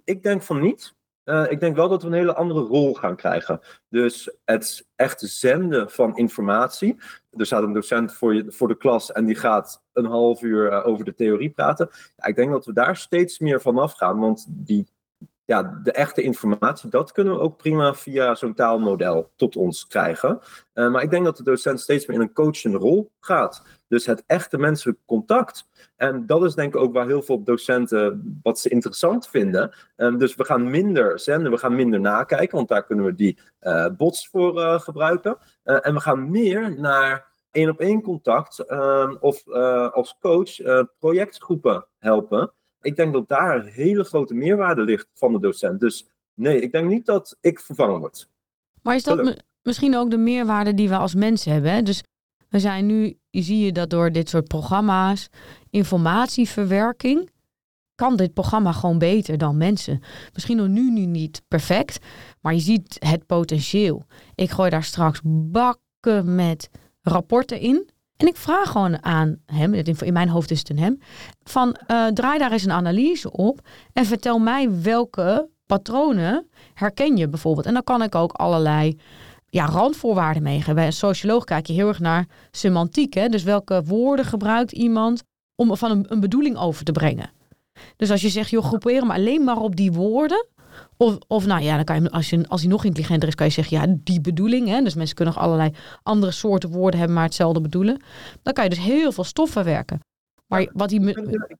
Ik 0.04 0.24
denk 0.24 0.42
van 0.42 0.62
niet. 0.62 0.96
Uh, 1.26 1.52
ik 1.52 1.60
denk 1.60 1.76
wel 1.76 1.90
dat 1.90 2.02
we 2.02 2.08
een 2.08 2.14
hele 2.14 2.36
andere 2.36 2.60
rol 2.60 2.94
gaan 2.94 3.16
krijgen. 3.16 3.60
Dus 3.90 4.38
het 4.46 4.88
echt 4.96 5.22
zenden 5.22 5.90
van 5.90 6.18
informatie. 6.18 6.98
Er 7.30 7.46
staat 7.46 7.64
een 7.64 7.74
docent 7.74 8.14
voor, 8.14 8.36
je, 8.36 8.52
voor 8.52 8.68
de 8.68 8.78
klas 8.78 9.12
en 9.12 9.26
die 9.26 9.36
gaat 9.36 9.84
een 9.94 10.06
half 10.06 10.42
uur 10.42 10.72
uh, 10.72 10.88
over 10.88 11.06
de 11.06 11.16
theorie 11.16 11.50
praten. 11.50 11.90
Ja, 12.16 12.26
ik 12.26 12.36
denk 12.36 12.52
dat 12.52 12.66
we 12.66 12.74
daar 12.74 12.98
steeds 12.98 13.40
meer 13.40 13.62
vanaf 13.62 13.94
gaan, 13.94 14.20
want 14.20 14.46
die 14.50 14.88
ja, 15.52 15.80
de 15.84 15.92
echte 15.92 16.22
informatie, 16.22 16.90
dat 16.90 17.12
kunnen 17.12 17.34
we 17.34 17.40
ook 17.40 17.58
prima 17.58 17.94
via 17.94 18.36
zo'n 18.36 18.54
taalmodel 18.54 19.32
tot 19.36 19.56
ons 19.56 19.88
krijgen. 19.88 20.40
Uh, 20.74 20.92
maar 20.92 21.04
ik 21.04 21.10
denk 21.10 21.26
dat 21.26 21.38
de 21.38 21.44
docent 21.44 21.80
steeds 21.80 22.06
meer 22.06 22.18
in 22.18 22.24
een 22.24 22.34
coachende 22.34 22.78
rol 22.78 23.12
gaat. 23.20 23.64
Dus 23.88 24.06
het 24.06 24.24
echte 24.28 24.58
menselijk 24.58 24.98
contact. 25.06 25.70
En 25.96 26.26
dat 26.26 26.44
is 26.44 26.56
denk 26.56 26.74
ik 26.74 26.82
ook 26.82 26.94
waar 26.94 27.08
heel 27.08 27.22
veel 27.22 27.44
docenten 27.44 28.40
wat 28.44 28.60
ze 28.60 28.70
interessant 28.70 29.28
vinden. 29.28 29.74
Um, 29.98 30.18
dus 30.18 30.36
we 30.36 30.46
gaan 30.46 30.70
minder 30.70 31.20
zenden, 31.20 31.52
we 31.52 31.58
gaan 31.58 31.76
minder 31.76 32.00
nakijken, 32.00 32.58
want 32.58 32.70
daar 32.70 32.86
kunnen 32.86 33.06
we 33.06 33.16
die 33.16 33.40
uh, 33.62 33.88
bots 33.98 34.28
voor 34.28 34.60
uh, 34.60 34.80
gebruiken. 34.80 35.38
en 35.64 35.94
we 35.94 36.00
gaan 36.00 36.32
meer 36.32 36.80
naar 36.80 37.28
één 37.52 37.70
op 37.70 37.80
één 37.80 38.02
contact 38.02 38.72
um, 38.72 39.18
of 39.20 39.48
als 39.94 40.18
coach 40.20 40.52
projectgroepen 41.00 41.86
helpen 41.98 42.52
ik 42.82 42.96
denk 42.96 43.14
dat 43.14 43.28
daar 43.28 43.56
een 43.56 43.72
hele 43.72 44.04
grote 44.04 44.34
meerwaarde 44.34 44.82
ligt 44.82 45.08
van 45.14 45.34
de 45.34 45.40
docent. 45.40 45.80
Dus 45.80 46.08
nee, 46.34 46.62
ik 46.62 46.72
denk 46.72 46.90
niet 46.90 47.06
dat 47.06 47.38
ik 47.42 47.60
vervangen 47.60 48.00
word. 48.00 48.30
Maar 48.82 48.96
is 48.96 49.04
dat 49.04 49.44
misschien 49.64 49.96
ook 49.96 50.10
de 50.10 50.18
meerwaarde 50.18 50.74
die 50.74 50.90
we 50.90 50.98
als 50.98 51.16
mensen 51.16 51.52
hebben? 51.52 51.72
Hè? 51.72 51.82
Dus 51.82 52.04
we 52.50 52.60
zijn 52.60 52.86
nu 52.86 53.18
zie 53.32 53.66
je 53.66 53.72
dat 53.72 53.90
door 53.90 54.12
dit 54.12 54.30
soort 54.30 54.48
programma's, 54.48 55.30
informatieverwerking, 55.70 57.30
kan 57.96 58.16
dit 58.16 58.34
programma 58.34 58.72
gewoon 58.72 58.98
beter 58.98 59.38
dan 59.38 59.58
mensen. 59.58 60.02
Misschien 60.34 60.58
nog 60.58 60.68
nu, 60.68 60.92
nu 60.92 61.06
niet 61.06 61.42
perfect, 61.48 62.06
maar 62.42 62.54
je 62.54 62.60
ziet 62.60 62.96
het 63.00 63.26
potentieel. 63.26 64.04
Ik 64.36 64.50
gooi 64.50 64.70
daar 64.70 64.84
straks 64.84 65.20
bakken 65.24 66.36
met 66.36 66.70
rapporten 67.02 67.60
in. 67.60 67.90
En 68.22 68.28
ik 68.28 68.38
vraag 68.38 68.72
gewoon 68.72 69.04
aan 69.04 69.38
hem, 69.46 69.74
in 69.74 70.14
mijn 70.14 70.30
hoofd 70.30 70.52
is 70.52 70.60
het 70.60 70.70
een 70.70 70.80
hem, 70.80 71.00
van 71.44 71.76
uh, 71.88 72.08
draai 72.08 72.40
daar 72.40 72.52
eens 72.52 72.64
een 72.64 72.72
analyse 72.72 73.32
op 73.32 73.60
en 73.94 74.06
vertel 74.06 74.40
mij 74.40 74.82
welke 74.82 75.50
patronen 75.66 76.48
herken 76.74 77.18
je 77.18 77.30
bijvoorbeeld. 77.30 77.66
En 77.66 77.74
dan 77.74 77.84
kan 77.84 78.04
ik 78.04 78.16
ook 78.16 78.32
allerlei 78.32 78.98
ja, 79.46 79.66
randvoorwaarden 79.66 80.44
meegeven. 80.44 80.76
Bij 80.76 80.86
een 80.86 80.94
socioloog 80.94 81.44
kijk 81.44 81.66
je 81.66 81.74
heel 81.74 81.88
erg 81.88 82.00
naar 82.00 82.28
semantiek. 82.52 83.14
Hè? 83.14 83.28
Dus 83.28 83.44
welke 83.44 83.84
woorden 83.84 84.26
gebruikt 84.26 84.72
iemand 84.72 85.24
om 85.56 85.78
van 85.78 85.92
een, 85.92 86.06
een 86.08 86.20
bedoeling 86.20 86.58
over 86.58 86.86
te 86.86 86.92
brengen. 86.92 87.30
Dus 87.96 88.12
als 88.12 88.22
je 88.22 88.30
zegt, 88.30 88.50
joh, 88.50 88.64
groepeer 88.64 89.00
hem 89.00 89.12
alleen 89.12 89.44
maar 89.44 89.58
op 89.58 89.76
die 89.76 89.92
woorden. 89.92 90.46
Of, 91.02 91.18
of 91.28 91.46
nou 91.46 91.62
ja, 91.62 91.76
dan 91.76 91.84
kan 91.84 92.04
je, 92.04 92.12
als, 92.12 92.30
je, 92.30 92.46
als 92.48 92.62
hij 92.62 92.70
nog 92.70 92.86
intelligenter 92.86 93.28
is, 93.28 93.36
kan 93.36 93.46
je 93.46 93.52
zeggen, 93.52 93.80
ja, 93.80 93.96
die 94.04 94.22
bedoeling. 94.22 94.68
Hè? 94.68 94.82
Dus 94.82 94.96
mensen 94.96 95.16
kunnen 95.16 95.34
nog 95.34 95.44
allerlei 95.44 95.74
andere 96.04 96.32
soorten 96.32 96.70
woorden 96.70 97.00
hebben, 97.00 97.18
maar 97.18 97.26
hetzelfde 97.26 97.62
bedoelen. 97.62 98.02
Dan 98.42 98.54
kan 98.54 98.64
je 98.64 98.70
dus 98.70 98.80
heel 98.80 99.12
veel 99.12 99.24
stof 99.24 99.50
verwerken. 99.50 100.00
Maar 100.48 100.68
wat 100.74 100.90
hij 100.90 101.00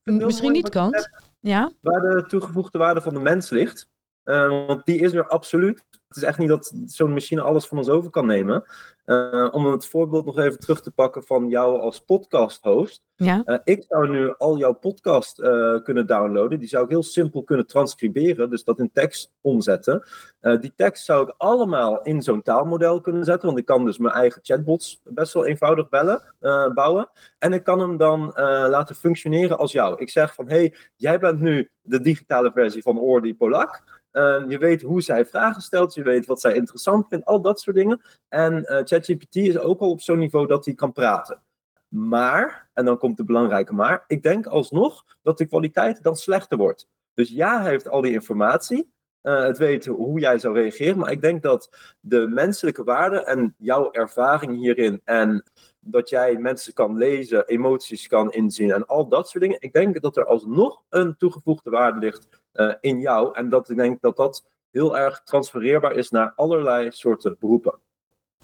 misschien 0.04 0.52
niet 0.52 0.70
kan. 0.70 0.94
Ja? 1.40 1.72
Waar 1.82 2.02
de 2.02 2.26
toegevoegde 2.28 2.78
waarde 2.78 3.02
van 3.02 3.14
de 3.14 3.20
mens 3.20 3.50
ligt. 3.50 3.88
Uh, 4.24 4.66
want 4.68 4.86
die 4.86 5.00
is 5.00 5.14
er 5.14 5.28
absoluut. 5.28 5.84
Het 6.12 6.22
is 6.22 6.28
echt 6.28 6.38
niet 6.38 6.50
dat 6.50 6.74
zo'n 6.86 7.14
machine 7.14 7.42
alles 7.42 7.68
van 7.68 7.78
ons 7.78 7.90
over 7.90 8.10
kan 8.10 8.26
nemen. 8.26 8.64
Uh, 9.06 9.48
om 9.52 9.66
het 9.66 9.86
voorbeeld 9.86 10.26
nog 10.26 10.38
even 10.38 10.60
terug 10.60 10.82
te 10.82 10.92
pakken 10.92 11.24
van 11.24 11.48
jou 11.48 11.80
als 11.80 12.00
podcast-host. 12.00 13.04
Ja. 13.16 13.42
Uh, 13.46 13.58
ik 13.64 13.86
zou 13.88 14.10
nu 14.10 14.34
al 14.38 14.58
jouw 14.58 14.74
podcast 14.74 15.40
uh, 15.40 15.84
kunnen 15.84 16.08
downloaden. 16.08 16.60
Die 16.60 16.68
zou 16.68 16.84
ik 16.84 16.90
heel 16.90 17.04
simpel 17.04 17.44
kunnen 17.44 17.68
transcriberen, 17.68 18.50
dus 18.50 18.64
dat 18.64 18.80
in 18.80 18.92
tekst 18.92 19.32
omzetten. 19.42 20.04
die 20.60 20.74
tekst 20.76 21.06
zou 21.06 21.28
ik 21.28 21.34
allemaal 21.38 22.02
in 22.02 22.22
zo'n 22.22 22.42
taalmodel 22.42 23.02
kunnen 23.02 23.26
zetten, 23.26 23.48
want 23.48 23.60
ik 23.60 23.66
kan 23.66 23.86
dus 23.86 23.98
mijn 23.98 24.14
eigen 24.14 24.42
chatbots 24.44 25.02
best 25.04 25.34
wel 25.34 25.46
eenvoudig 25.46 25.90
bellen, 25.90 26.22
bouwen. 26.74 27.10
En 27.40 27.54
ik 27.54 27.64
kan 27.64 27.80
hem 27.80 27.98
dan 27.98 28.34
laten 28.70 28.96
functioneren 28.96 29.58
als 29.58 29.72
jou. 29.72 30.02
Ik 30.02 30.10
zeg 30.10 30.34
van, 30.34 30.50
hey, 30.50 30.76
jij 30.96 31.20
bent 31.20 31.40
nu 31.40 31.70
de 31.82 32.02
digitale 32.02 32.52
versie 32.54 32.82
van 32.82 33.00
Ordi 33.00 33.36
Polak. 33.36 34.01
Uh, 34.14 34.44
je 34.48 34.58
weet 34.58 34.82
hoe 34.82 35.02
zij 35.02 35.26
vragen 35.26 35.62
stelt, 35.62 35.94
je 35.94 36.04
weet 36.04 36.26
wat 36.26 36.42
zij 36.42 36.54
interessant 36.54 37.08
vindt, 37.10 37.26
al 37.26 37.42
dat 37.42 37.60
soort 37.60 37.76
dingen. 37.76 38.02
En 38.30 38.54
uh, 38.54 38.66
ChatGPT 38.68 39.36
is 39.36 39.60
ook 39.60 39.80
al 39.80 39.90
op 39.90 40.02
zo'n 40.02 40.20
niveau 40.20 40.48
dat 40.48 40.66
hij 40.66 40.74
kan 40.74 40.92
praten. 40.92 41.42
Maar, 41.88 42.70
en 42.74 42.86
dan 42.86 42.98
komt 42.98 43.18
de 43.18 43.24
belangrijke 43.24 43.74
maar, 43.74 44.04
ik 44.08 44.24
denk 44.24 44.46
alsnog 44.46 45.06
dat 45.22 45.38
de 45.38 45.46
kwaliteit 45.46 46.04
dan 46.04 46.16
slechter 46.16 46.58
wordt. 46.58 46.88
Dus 47.14 47.30
ja, 47.30 47.62
hij 47.62 47.70
heeft 47.70 47.90
al 47.90 48.02
die 48.02 48.12
informatie, 48.12 48.92
uh, 49.24 49.44
het 49.44 49.58
weten 49.58 49.92
hoe 49.92 50.20
jij 50.20 50.40
zou 50.40 50.54
reageren, 50.54 50.98
maar 50.98 51.12
ik 51.12 51.22
denk 51.22 51.42
dat 51.42 51.70
de 52.00 52.28
menselijke 52.28 52.84
waarde 52.84 53.24
en 53.24 53.56
jouw 53.58 53.92
ervaring 53.92 54.56
hierin 54.56 55.02
en 55.04 55.44
dat 55.80 56.10
jij 56.10 56.38
mensen 56.38 56.74
kan 56.74 56.98
lezen, 56.98 57.48
emoties 57.48 58.08
kan 58.08 58.32
inzien 58.32 58.72
en 58.72 58.86
al 58.86 59.08
dat 59.08 59.30
soort 59.30 59.44
dingen. 59.44 59.62
Ik 59.62 59.74
denk 59.74 60.02
dat 60.02 60.18
er 60.18 60.26
alsnog 60.26 60.84
een 60.90 61.18
toegevoegde 61.18 61.70
waarde 61.70 62.00
ligt 62.00 62.41
in 62.82 63.00
jou. 63.00 63.36
En 63.36 63.50
dat 63.50 63.70
ik 63.70 63.78
denk 63.78 64.02
dat 64.02 64.16
dat 64.16 64.44
heel 64.72 64.98
erg 64.98 65.22
transfereerbaar 65.24 65.92
is 65.92 66.10
naar 66.10 66.34
allerlei 66.36 66.92
soorten 66.92 67.36
beroepen. 67.40 67.80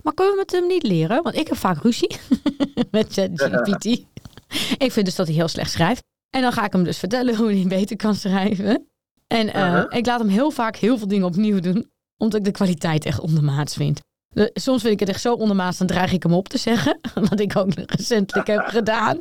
Maar 0.04 0.14
kunnen 0.14 0.34
we 0.34 0.42
het 0.42 0.52
hem 0.52 0.68
niet 0.68 0.84
leren? 0.84 1.24
Want 1.24 1.36
ik 1.36 1.48
heb 1.48 1.58
vaak 1.58 1.82
ruzie 1.84 2.18
met 2.92 3.14
ChatGPT. 3.14 3.86
ik 4.86 4.92
vind 4.92 5.06
dus 5.06 5.16
dat 5.16 5.28
hij 5.28 5.36
heel 5.36 5.48
slecht 5.48 5.72
schrijft. 5.72 6.04
En 6.30 6.42
dan 6.42 6.52
ga 6.52 6.66
ik 6.66 6.72
hem 6.72 6.84
dus 6.84 6.98
vertellen 7.00 7.36
hoe 7.36 7.52
hij 7.52 7.66
beter 7.68 7.96
kan 7.96 8.16
schrijven. 8.16 8.88
En 9.28 9.48
uh, 9.48 9.54
uh-huh. 9.54 9.86
ik 9.90 10.06
laat 10.06 10.20
hem 10.20 10.30
heel 10.30 10.52
vaak 10.52 10.76
heel 10.76 10.98
veel 10.98 11.08
dingen 11.08 11.26
opnieuw 11.26 11.60
doen, 11.60 11.90
omdat 12.18 12.40
ik 12.40 12.46
de 12.46 12.52
kwaliteit 12.52 13.06
echt 13.06 13.20
ondermaats 13.20 13.76
vind. 13.76 14.00
soms 14.54 14.82
vind 14.82 14.94
ik 14.94 15.00
het 15.00 15.10
echt 15.10 15.22
zo 15.22 15.34
ondermaats, 15.34 15.78
dan 15.78 15.88
dreig 15.88 16.12
ik 16.12 16.24
hem 16.24 16.34
op 16.34 16.48
te 16.48 16.58
zeggen. 16.58 17.00
Wat 17.30 17.40
ik 17.40 17.56
ook 17.56 17.74
recentelijk 17.74 18.48
heb 18.48 18.66
gedaan. 18.66 19.20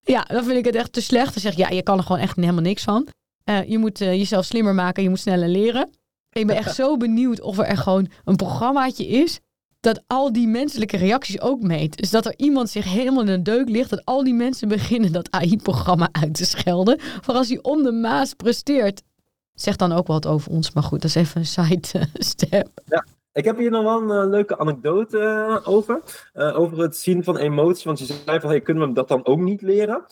ja, 0.00 0.22
dan 0.22 0.44
vind 0.44 0.58
ik 0.58 0.64
het 0.64 0.74
echt 0.74 0.92
te 0.92 1.00
slecht. 1.00 1.32
Dan 1.32 1.42
zeg 1.42 1.52
ik, 1.52 1.58
ja, 1.58 1.68
je 1.68 1.82
kan 1.82 1.98
er 1.98 2.04
gewoon 2.04 2.20
echt 2.20 2.36
helemaal 2.36 2.62
niks 2.62 2.82
van. 2.82 3.08
Uh, 3.48 3.68
je 3.68 3.78
moet 3.78 4.00
uh, 4.00 4.12
jezelf 4.12 4.44
slimmer 4.44 4.74
maken, 4.74 5.02
je 5.02 5.08
moet 5.08 5.18
sneller 5.18 5.48
leren. 5.48 5.90
ik 6.32 6.46
ben 6.46 6.56
echt 6.56 6.74
zo 6.82 6.96
benieuwd 6.96 7.40
of 7.40 7.58
er 7.58 7.64
echt 7.64 7.82
gewoon 7.82 8.10
een 8.24 8.36
programmaatje 8.36 9.06
is 9.06 9.40
dat 9.80 10.02
al 10.06 10.32
die 10.32 10.48
menselijke 10.48 10.96
reacties 10.96 11.40
ook 11.40 11.62
meet. 11.62 11.96
Dus 11.96 12.10
dat 12.10 12.26
er 12.26 12.34
iemand 12.36 12.70
zich 12.70 12.84
helemaal 12.84 13.22
in 13.22 13.28
een 13.28 13.42
deuk 13.42 13.68
ligt, 13.68 13.90
dat 13.90 14.04
al 14.04 14.24
die 14.24 14.34
mensen 14.34 14.68
beginnen 14.68 15.12
dat 15.12 15.30
AI-programma 15.30 16.08
uit 16.12 16.34
te 16.34 16.44
schelden. 16.44 17.00
Voor 17.00 17.34
als 17.34 17.48
hij 17.48 17.58
om 17.62 17.82
de 17.82 17.92
maas 17.92 18.34
presteert. 18.34 19.02
Zegt 19.54 19.78
dan 19.78 19.92
ook 19.92 20.06
wat 20.06 20.26
over 20.26 20.50
ons, 20.50 20.72
maar 20.72 20.82
goed, 20.82 21.02
dat 21.02 21.10
is 21.10 21.16
even 21.16 21.40
een 21.40 21.46
side 21.46 22.08
step. 22.14 22.68
Ja. 22.84 23.04
Ik 23.32 23.44
heb 23.44 23.58
hier 23.58 23.70
nog 23.70 23.82
wel 23.82 24.00
een 24.00 24.24
uh, 24.24 24.30
leuke 24.30 24.58
anekdote 24.58 25.18
uh, 25.18 25.68
over. 25.68 26.02
Uh, 26.34 26.58
over 26.58 26.78
het 26.78 26.96
zien 26.96 27.24
van 27.24 27.36
emoties. 27.36 27.84
Want 27.84 27.98
je 27.98 28.04
zei 28.04 28.40
van, 28.40 28.50
hey, 28.50 28.60
kunnen 28.60 28.88
we 28.88 28.94
dat 28.94 29.08
dan 29.08 29.26
ook 29.26 29.38
niet 29.38 29.62
leren? 29.62 30.04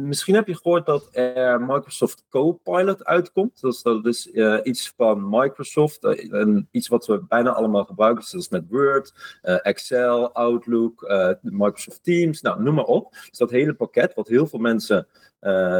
Misschien 0.00 0.34
heb 0.34 0.46
je 0.46 0.56
gehoord 0.56 0.86
dat 0.86 1.08
er 1.12 1.60
Microsoft 1.60 2.24
Copilot 2.28 3.04
uitkomt. 3.04 3.60
Dus 3.60 3.82
dat 3.82 4.06
is 4.06 4.26
uh, 4.32 4.58
iets 4.62 4.92
van 4.96 5.28
Microsoft, 5.28 6.04
uh, 6.04 6.32
en 6.34 6.68
iets 6.70 6.88
wat 6.88 7.06
we 7.06 7.24
bijna 7.28 7.50
allemaal 7.52 7.84
gebruiken. 7.84 8.24
Dus 8.30 8.48
met 8.48 8.64
Word, 8.68 9.38
uh, 9.42 9.58
Excel, 9.62 10.32
Outlook, 10.32 11.12
Microsoft 11.40 12.04
Teams, 12.04 12.40
nou, 12.40 12.62
noem 12.62 12.74
maar 12.74 12.84
op. 12.84 13.12
Dus 13.28 13.38
dat 13.38 13.50
hele 13.50 13.74
pakket, 13.74 14.14
wat 14.14 14.28
heel 14.28 14.46
veel 14.46 14.58
mensen 14.58 15.06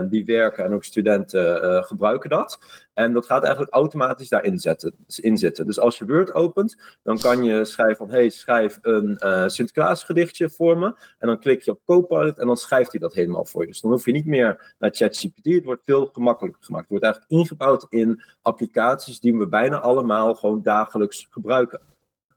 die 0.09 0.25
werken 0.25 0.65
en 0.65 0.73
ook 0.73 0.85
studenten 0.85 1.85
gebruiken 1.85 2.31
dat. 2.31 2.59
En 2.95 3.13
dat 3.13 3.27
gaat 3.27 3.43
eigenlijk 3.43 3.75
automatisch 3.75 4.29
daarin 4.29 4.59
zetten, 4.59 4.95
inzetten. 5.07 5.67
Dus 5.67 5.79
als 5.79 5.99
je 5.99 6.07
Word 6.07 6.33
opent, 6.33 6.77
dan 7.03 7.19
kan 7.19 7.45
je 7.45 7.65
schrijven 7.65 7.97
van... 7.97 8.11
hey, 8.11 8.29
schrijf 8.29 8.79
een 8.83 9.19
uh, 9.25 9.49
Sinterklaas 9.49 10.05
gedichtje 10.05 10.51
voor 10.51 10.79
me. 10.79 10.87
En 11.19 11.27
dan 11.27 11.39
klik 11.39 11.63
je 11.63 11.71
op 11.71 11.81
Copilot 11.85 12.39
en 12.39 12.47
dan 12.47 12.57
schrijft 12.57 12.91
hij 12.91 13.01
dat 13.01 13.15
helemaal 13.15 13.45
voor 13.45 13.61
je. 13.61 13.67
Dus 13.67 13.81
dan 13.81 13.91
hoef 13.91 14.05
je 14.05 14.13
niet 14.13 14.27
meer 14.27 14.75
naar 14.79 14.91
ChatGPT. 14.91 15.45
Het 15.45 15.65
wordt 15.65 15.83
veel 15.85 16.07
gemakkelijker 16.07 16.65
gemaakt. 16.65 16.89
Het 16.89 16.91
wordt 16.91 17.05
eigenlijk 17.05 17.33
ingebouwd 17.33 17.87
in 17.89 18.23
applicaties 18.43 19.21
die 19.21 19.37
we 19.37 19.49
bijna 19.49 19.81
allemaal 19.81 20.35
gewoon 20.35 20.63
dagelijks 20.63 21.27
gebruiken. 21.31 21.81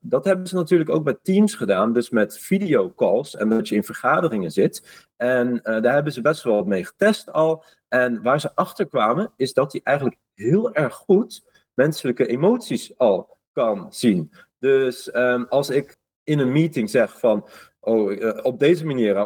Dat 0.05 0.25
hebben 0.25 0.47
ze 0.47 0.55
natuurlijk 0.55 0.89
ook 0.89 1.03
met 1.03 1.23
Teams 1.23 1.55
gedaan, 1.55 1.93
dus 1.93 2.09
met 2.09 2.39
videocalls 2.39 3.35
en 3.35 3.49
dat 3.49 3.67
je 3.67 3.75
in 3.75 3.83
vergaderingen 3.83 4.51
zit. 4.51 5.07
En 5.15 5.49
uh, 5.53 5.81
daar 5.81 5.93
hebben 5.93 6.13
ze 6.13 6.21
best 6.21 6.43
wel 6.43 6.55
wat 6.55 6.65
mee 6.65 6.85
getest 6.85 7.31
al. 7.31 7.63
En 7.87 8.21
waar 8.21 8.39
ze 8.39 8.55
achter 8.55 8.87
kwamen, 8.87 9.31
is 9.35 9.53
dat 9.53 9.71
hij 9.71 9.81
eigenlijk 9.83 10.17
heel 10.33 10.73
erg 10.73 10.93
goed 10.93 11.43
menselijke 11.73 12.27
emoties 12.27 12.97
al 12.97 13.37
kan 13.51 13.93
zien. 13.93 14.31
Dus 14.59 15.15
um, 15.15 15.45
als 15.49 15.69
ik 15.69 15.97
in 16.23 16.39
een 16.39 16.51
meeting 16.51 16.89
zeg 16.89 17.19
van, 17.19 17.47
oh, 17.79 18.11
uh, 18.11 18.39
op 18.41 18.59
deze 18.59 18.85
manier, 18.85 19.25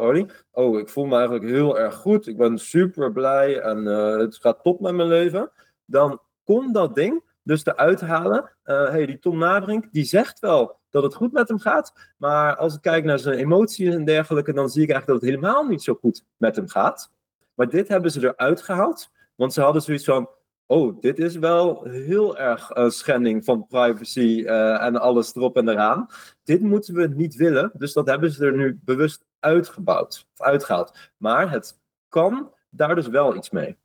oh, 0.52 0.78
ik 0.78 0.88
voel 0.88 1.06
me 1.06 1.14
eigenlijk 1.14 1.44
heel 1.44 1.78
erg 1.78 1.94
goed, 1.94 2.26
ik 2.26 2.36
ben 2.36 2.58
super 2.58 3.12
blij 3.12 3.60
en 3.60 3.78
uh, 3.78 4.16
het 4.16 4.36
gaat 4.36 4.62
top 4.62 4.80
met 4.80 4.94
mijn 4.94 5.08
leven, 5.08 5.50
dan 5.84 6.20
kon 6.44 6.72
dat 6.72 6.94
ding 6.94 7.22
dus 7.48 7.66
eruit 7.66 8.00
halen. 8.00 8.50
Uh, 8.64 8.88
hey, 8.88 9.06
die 9.06 9.18
Tom 9.18 9.38
Nabrink, 9.38 9.92
die 9.92 10.04
zegt 10.04 10.38
wel 10.38 10.78
dat 10.90 11.02
het 11.02 11.14
goed 11.14 11.32
met 11.32 11.48
hem 11.48 11.58
gaat, 11.58 11.92
maar 12.16 12.56
als 12.56 12.74
ik 12.74 12.80
kijk 12.80 13.04
naar 13.04 13.18
zijn 13.18 13.38
emoties 13.38 13.94
en 13.94 14.04
dergelijke, 14.04 14.52
dan 14.52 14.68
zie 14.68 14.82
ik 14.82 14.90
eigenlijk 14.90 15.20
dat 15.20 15.30
het 15.30 15.40
helemaal 15.40 15.66
niet 15.66 15.82
zo 15.82 15.94
goed 15.94 16.24
met 16.36 16.56
hem 16.56 16.68
gaat. 16.68 17.12
Maar 17.54 17.68
dit 17.68 17.88
hebben 17.88 18.10
ze 18.10 18.20
eruit 18.20 18.62
gehaald, 18.62 19.10
want 19.34 19.52
ze 19.52 19.60
hadden 19.60 19.82
zoiets 19.82 20.04
van, 20.04 20.28
oh, 20.66 21.00
dit 21.00 21.18
is 21.18 21.36
wel 21.36 21.84
heel 21.84 22.38
erg 22.38 22.70
een 22.74 22.90
schending 22.90 23.44
van 23.44 23.66
privacy 23.66 24.42
uh, 24.46 24.82
en 24.82 24.96
alles 24.96 25.34
erop 25.34 25.56
en 25.56 25.68
eraan. 25.68 26.06
Dit 26.42 26.60
moeten 26.60 26.94
we 26.94 27.08
niet 27.08 27.34
willen, 27.34 27.70
dus 27.74 27.92
dat 27.92 28.06
hebben 28.06 28.30
ze 28.30 28.46
er 28.46 28.56
nu 28.56 28.80
bewust 28.84 29.24
uitgebouwd, 29.38 30.26
of 30.36 30.46
uitgehaald. 30.46 30.98
Maar 31.16 31.50
het 31.50 31.80
kan 32.08 32.52
daar 32.70 32.94
dus 32.94 33.08
wel 33.08 33.36
iets 33.36 33.50
mee. 33.50 33.76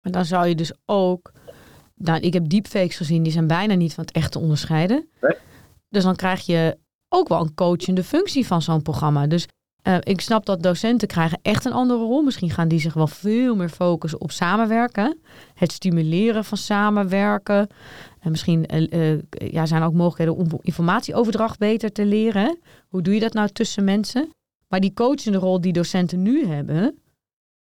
Maar 0.00 0.12
dan 0.12 0.24
zou 0.24 0.46
je 0.46 0.54
dus 0.54 0.72
ook, 0.84 1.32
nou, 2.02 2.20
ik 2.20 2.32
heb 2.32 2.48
deepfakes 2.48 2.96
gezien, 2.96 3.22
die 3.22 3.32
zijn 3.32 3.46
bijna 3.46 3.74
niet 3.74 3.94
van 3.94 4.04
het 4.04 4.14
echt 4.14 4.32
te 4.32 4.38
onderscheiden. 4.38 5.08
Nee. 5.20 5.36
Dus 5.88 6.02
dan 6.02 6.16
krijg 6.16 6.46
je 6.46 6.78
ook 7.08 7.28
wel 7.28 7.40
een 7.40 7.54
coachende 7.54 8.04
functie 8.04 8.46
van 8.46 8.62
zo'n 8.62 8.82
programma. 8.82 9.26
Dus 9.26 9.46
uh, 9.82 9.96
ik 10.00 10.20
snap 10.20 10.46
dat 10.46 10.62
docenten 10.62 11.08
krijgen 11.08 11.38
echt 11.42 11.64
een 11.64 11.72
andere 11.72 12.00
rol. 12.00 12.22
Misschien 12.22 12.50
gaan 12.50 12.68
die 12.68 12.80
zich 12.80 12.94
wel 12.94 13.06
veel 13.06 13.56
meer 13.56 13.68
focussen 13.68 14.20
op 14.20 14.30
samenwerken. 14.30 15.18
Het 15.54 15.72
stimuleren 15.72 16.44
van 16.44 16.58
samenwerken. 16.58 17.68
En 18.20 18.30
misschien 18.30 18.74
uh, 18.74 19.14
uh, 19.14 19.20
ja, 19.30 19.66
zijn 19.66 19.82
er 19.82 19.88
ook 19.88 19.94
mogelijkheden 19.94 20.36
om 20.36 20.60
informatieoverdracht 20.62 21.58
beter 21.58 21.92
te 21.92 22.06
leren. 22.06 22.58
Hoe 22.88 23.02
doe 23.02 23.14
je 23.14 23.20
dat 23.20 23.32
nou 23.32 23.48
tussen 23.48 23.84
mensen? 23.84 24.30
Maar 24.68 24.80
die 24.80 24.94
coachende 24.94 25.38
rol 25.38 25.60
die 25.60 25.72
docenten 25.72 26.22
nu 26.22 26.46
hebben, 26.46 26.98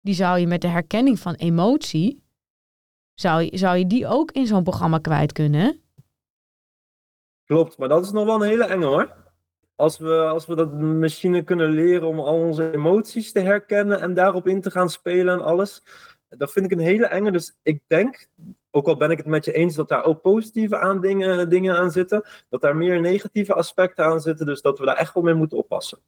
die 0.01 0.13
zou 0.13 0.39
je 0.39 0.47
met 0.47 0.61
de 0.61 0.67
herkenning 0.67 1.19
van 1.19 1.33
emotie, 1.33 2.23
zou 3.19 3.41
je, 3.41 3.57
zou 3.57 3.77
je 3.77 3.87
die 3.87 4.07
ook 4.07 4.31
in 4.31 4.47
zo'n 4.47 4.63
programma 4.63 4.97
kwijt 4.97 5.31
kunnen? 5.31 5.81
Klopt, 7.45 7.77
maar 7.77 7.87
dat 7.87 8.05
is 8.05 8.11
nog 8.11 8.25
wel 8.25 8.35
een 8.35 8.49
hele 8.49 8.63
enge 8.63 8.85
hoor. 8.85 9.15
als 9.75 9.97
we, 9.97 10.19
als 10.19 10.45
we 10.45 10.55
dat 10.55 10.73
machine 10.79 11.43
kunnen 11.43 11.69
leren 11.69 12.07
om 12.07 12.19
al 12.19 12.35
onze 12.35 12.71
emoties 12.71 13.31
te 13.31 13.39
herkennen 13.39 14.01
en 14.01 14.13
daarop 14.13 14.47
in 14.47 14.61
te 14.61 14.71
gaan 14.71 14.89
spelen 14.89 15.33
en 15.33 15.43
alles, 15.43 15.83
dat 16.29 16.51
vind 16.51 16.65
ik 16.65 16.71
een 16.71 16.85
hele 16.85 17.05
enge. 17.05 17.31
Dus 17.31 17.57
ik 17.63 17.81
denk, 17.87 18.27
ook 18.71 18.87
al 18.87 18.97
ben 18.97 19.11
ik 19.11 19.17
het 19.17 19.27
met 19.27 19.45
je 19.45 19.53
eens 19.53 19.75
dat 19.75 19.89
daar 19.89 20.03
ook 20.03 20.21
positieve 20.21 20.77
aan 20.77 21.01
dingen, 21.01 21.49
dingen 21.49 21.77
aan 21.77 21.91
zitten, 21.91 22.23
dat 22.49 22.61
daar 22.61 22.75
meer 22.75 23.01
negatieve 23.01 23.53
aspecten 23.53 24.05
aan 24.05 24.21
zitten, 24.21 24.45
dus 24.45 24.61
dat 24.61 24.79
we 24.79 24.85
daar 24.85 24.97
echt 24.97 25.13
wel 25.13 25.23
mee 25.23 25.33
moeten 25.33 25.57
oppassen. 25.57 25.99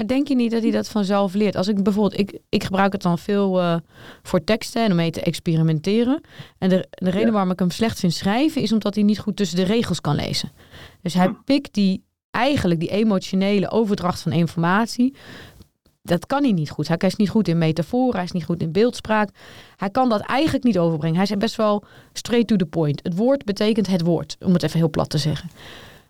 Maar 0.00 0.08
denk 0.08 0.28
je 0.28 0.34
niet 0.34 0.50
dat 0.50 0.62
hij 0.62 0.70
dat 0.70 0.88
vanzelf 0.88 1.34
leert? 1.34 1.56
Als 1.56 1.68
ik 1.68 1.82
bijvoorbeeld, 1.82 2.20
ik, 2.20 2.38
ik 2.48 2.64
gebruik 2.64 2.92
het 2.92 3.02
dan 3.02 3.18
veel 3.18 3.60
uh, 3.60 3.76
voor 4.22 4.44
teksten 4.44 4.84
en 4.84 4.90
om 4.90 4.96
mee 4.96 5.10
te 5.10 5.20
experimenteren. 5.20 6.20
En 6.58 6.68
de, 6.68 6.86
de 6.90 7.10
reden 7.10 7.32
waarom 7.32 7.50
ik 7.50 7.58
hem 7.58 7.70
slecht 7.70 7.98
vind 7.98 8.12
schrijven, 8.12 8.62
is 8.62 8.72
omdat 8.72 8.94
hij 8.94 9.04
niet 9.04 9.18
goed 9.18 9.36
tussen 9.36 9.56
de 9.56 9.62
regels 9.62 10.00
kan 10.00 10.14
lezen. 10.14 10.52
Dus 11.02 11.14
hij 11.14 11.26
hm. 11.26 11.34
pikt 11.44 11.74
die 11.74 12.04
eigenlijk 12.30 12.80
die 12.80 12.90
emotionele 12.90 13.70
overdracht 13.70 14.20
van 14.20 14.32
informatie. 14.32 15.14
Dat 16.02 16.26
kan 16.26 16.42
hij 16.42 16.52
niet 16.52 16.70
goed. 16.70 16.88
Hij 16.88 16.96
is 16.98 17.16
niet 17.16 17.30
goed 17.30 17.48
in 17.48 17.58
metaforen, 17.58 18.14
hij 18.14 18.24
is 18.24 18.32
niet 18.32 18.44
goed 18.44 18.62
in 18.62 18.72
beeldspraak. 18.72 19.30
Hij 19.76 19.90
kan 19.90 20.08
dat 20.08 20.20
eigenlijk 20.20 20.64
niet 20.64 20.78
overbrengen. 20.78 21.16
Hij 21.16 21.24
is 21.24 21.36
best 21.36 21.56
wel 21.56 21.84
straight 22.12 22.48
to 22.48 22.56
the 22.56 22.66
point. 22.66 23.00
Het 23.02 23.16
woord 23.16 23.44
betekent 23.44 23.86
het 23.86 24.02
woord, 24.02 24.36
om 24.44 24.52
het 24.52 24.62
even 24.62 24.78
heel 24.78 24.90
plat 24.90 25.10
te 25.10 25.18
zeggen. 25.18 25.50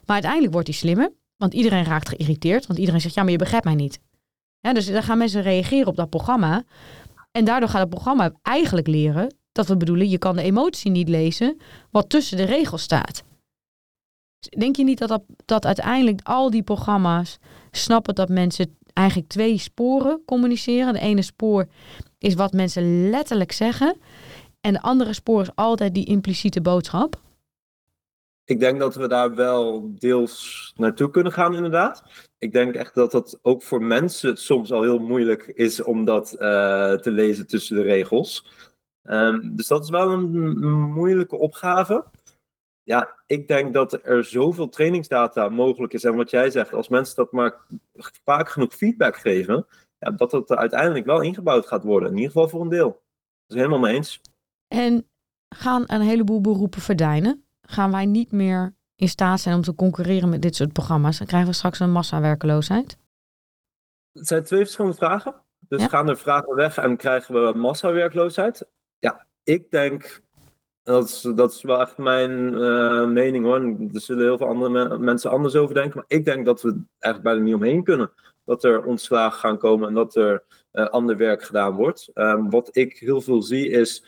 Maar 0.04 0.14
uiteindelijk 0.14 0.52
wordt 0.52 0.68
hij 0.68 0.76
slimmer, 0.76 1.12
want 1.40 1.54
iedereen 1.54 1.84
raakt 1.84 2.08
geïrriteerd. 2.08 2.66
Want 2.66 2.78
iedereen 2.78 3.00
zegt, 3.00 3.14
ja, 3.14 3.22
maar 3.22 3.32
je 3.32 3.38
begrijpt 3.38 3.64
mij 3.64 3.74
niet. 3.74 4.00
Dus 4.60 4.86
dan 4.86 5.02
gaan 5.02 5.18
mensen 5.18 5.42
reageren 5.42 5.86
op 5.86 5.96
dat 5.96 6.10
programma. 6.10 6.64
En 7.30 7.44
daardoor 7.44 7.68
gaat 7.68 7.80
het 7.80 7.90
programma 7.90 8.32
eigenlijk 8.42 8.86
leren 8.86 9.34
dat 9.52 9.66
we 9.66 9.76
bedoelen, 9.76 10.08
je 10.08 10.18
kan 10.18 10.36
de 10.36 10.42
emotie 10.42 10.90
niet 10.90 11.08
lezen 11.08 11.60
wat 11.90 12.08
tussen 12.08 12.36
de 12.36 12.44
regels 12.44 12.82
staat. 12.82 13.22
Denk 14.58 14.76
je 14.76 14.84
niet 14.84 14.98
dat, 14.98 15.08
dat, 15.08 15.22
dat 15.44 15.66
uiteindelijk 15.66 16.20
al 16.22 16.50
die 16.50 16.62
programma's 16.62 17.38
snappen 17.70 18.14
dat 18.14 18.28
mensen 18.28 18.76
eigenlijk 18.92 19.28
twee 19.28 19.58
sporen 19.58 20.22
communiceren? 20.26 20.92
De 20.92 21.00
ene 21.00 21.22
spoor 21.22 21.66
is 22.18 22.34
wat 22.34 22.52
mensen 22.52 23.10
letterlijk 23.10 23.52
zeggen. 23.52 23.96
En 24.60 24.72
de 24.72 24.82
andere 24.82 25.12
spoor 25.12 25.42
is 25.42 25.54
altijd 25.54 25.94
die 25.94 26.04
impliciete 26.04 26.60
boodschap. 26.60 27.20
Ik 28.50 28.60
denk 28.60 28.78
dat 28.78 28.94
we 28.94 29.08
daar 29.08 29.34
wel 29.34 29.90
deels 29.98 30.72
naartoe 30.76 31.10
kunnen 31.10 31.32
gaan, 31.32 31.54
inderdaad. 31.54 32.02
Ik 32.38 32.52
denk 32.52 32.74
echt 32.74 32.94
dat 32.94 33.10
dat 33.10 33.38
ook 33.42 33.62
voor 33.62 33.82
mensen 33.82 34.36
soms 34.36 34.72
al 34.72 34.82
heel 34.82 34.98
moeilijk 34.98 35.46
is 35.46 35.82
om 35.82 36.04
dat 36.04 36.32
uh, 36.32 36.38
te 36.92 37.10
lezen 37.10 37.46
tussen 37.46 37.76
de 37.76 37.82
regels. 37.82 38.46
Um, 39.02 39.56
dus 39.56 39.66
dat 39.66 39.82
is 39.82 39.90
wel 39.90 40.12
een 40.12 40.58
moeilijke 40.92 41.36
opgave. 41.36 42.04
Ja, 42.82 43.16
ik 43.26 43.48
denk 43.48 43.74
dat 43.74 44.00
er 44.02 44.24
zoveel 44.24 44.68
trainingsdata 44.68 45.48
mogelijk 45.48 45.92
is. 45.92 46.04
En 46.04 46.16
wat 46.16 46.30
jij 46.30 46.50
zegt, 46.50 46.72
als 46.72 46.88
mensen 46.88 47.16
dat 47.16 47.32
maar 47.32 47.66
vaak 48.24 48.48
genoeg 48.48 48.74
feedback 48.74 49.16
geven, 49.16 49.66
ja, 49.98 50.10
dat 50.10 50.32
het 50.32 50.50
uiteindelijk 50.50 51.06
wel 51.06 51.20
ingebouwd 51.20 51.66
gaat 51.66 51.84
worden. 51.84 52.08
In 52.08 52.16
ieder 52.16 52.30
geval 52.30 52.48
voor 52.48 52.60
een 52.60 52.68
deel. 52.68 52.88
Dat 52.88 53.56
is 53.56 53.56
helemaal 53.56 53.78
mee 53.78 53.94
eens. 53.94 54.20
En 54.68 55.08
gaan 55.54 55.84
een 55.86 56.00
heleboel 56.00 56.40
beroepen 56.40 56.80
verdwijnen? 56.80 57.44
Gaan 57.70 57.90
wij 57.90 58.06
niet 58.06 58.32
meer 58.32 58.74
in 58.96 59.08
staat 59.08 59.40
zijn 59.40 59.54
om 59.54 59.62
te 59.62 59.74
concurreren 59.74 60.28
met 60.28 60.42
dit 60.42 60.56
soort 60.56 60.72
programma's? 60.72 61.18
Dan 61.18 61.26
krijgen 61.26 61.48
we 61.48 61.54
straks 61.54 61.80
een 61.80 61.92
massawerkeloosheid? 61.92 62.98
Het 64.12 64.26
zijn 64.26 64.44
twee 64.44 64.60
verschillende 64.60 64.96
vragen. 64.96 65.34
Dus 65.68 65.86
gaan 65.86 66.08
er 66.08 66.16
vragen 66.18 66.54
weg 66.54 66.76
en 66.76 66.96
krijgen 66.96 67.34
we 67.34 67.58
massawerkloosheid? 67.58 68.68
Ja, 68.98 69.26
ik 69.42 69.70
denk 69.70 70.22
dat 70.82 71.08
is, 71.08 71.20
dat 71.34 71.52
is 71.52 71.62
wel 71.62 71.80
echt 71.80 71.98
mijn 71.98 72.52
uh, 72.52 73.06
mening 73.06 73.44
hoor. 73.44 73.60
Er 73.94 74.00
zullen 74.00 74.24
heel 74.24 74.38
veel 74.38 74.46
andere 74.46 74.98
mensen 74.98 75.30
anders 75.30 75.54
over 75.54 75.74
denken. 75.74 75.96
Maar 75.96 76.18
ik 76.18 76.24
denk 76.24 76.46
dat 76.46 76.62
we 76.62 76.82
eigenlijk 76.98 77.22
bijna 77.22 77.40
niet 77.40 77.54
omheen 77.54 77.84
kunnen. 77.84 78.10
Dat 78.44 78.64
er 78.64 78.84
ontslagen 78.84 79.38
gaan 79.38 79.58
komen 79.58 79.88
en 79.88 79.94
dat 79.94 80.16
er 80.16 80.44
uh, 80.72 80.86
ander 80.86 81.16
werk 81.16 81.42
gedaan 81.42 81.74
wordt. 81.74 82.10
Um, 82.14 82.50
wat 82.50 82.76
ik 82.76 82.98
heel 82.98 83.20
veel 83.20 83.42
zie 83.42 83.68
is. 83.68 84.04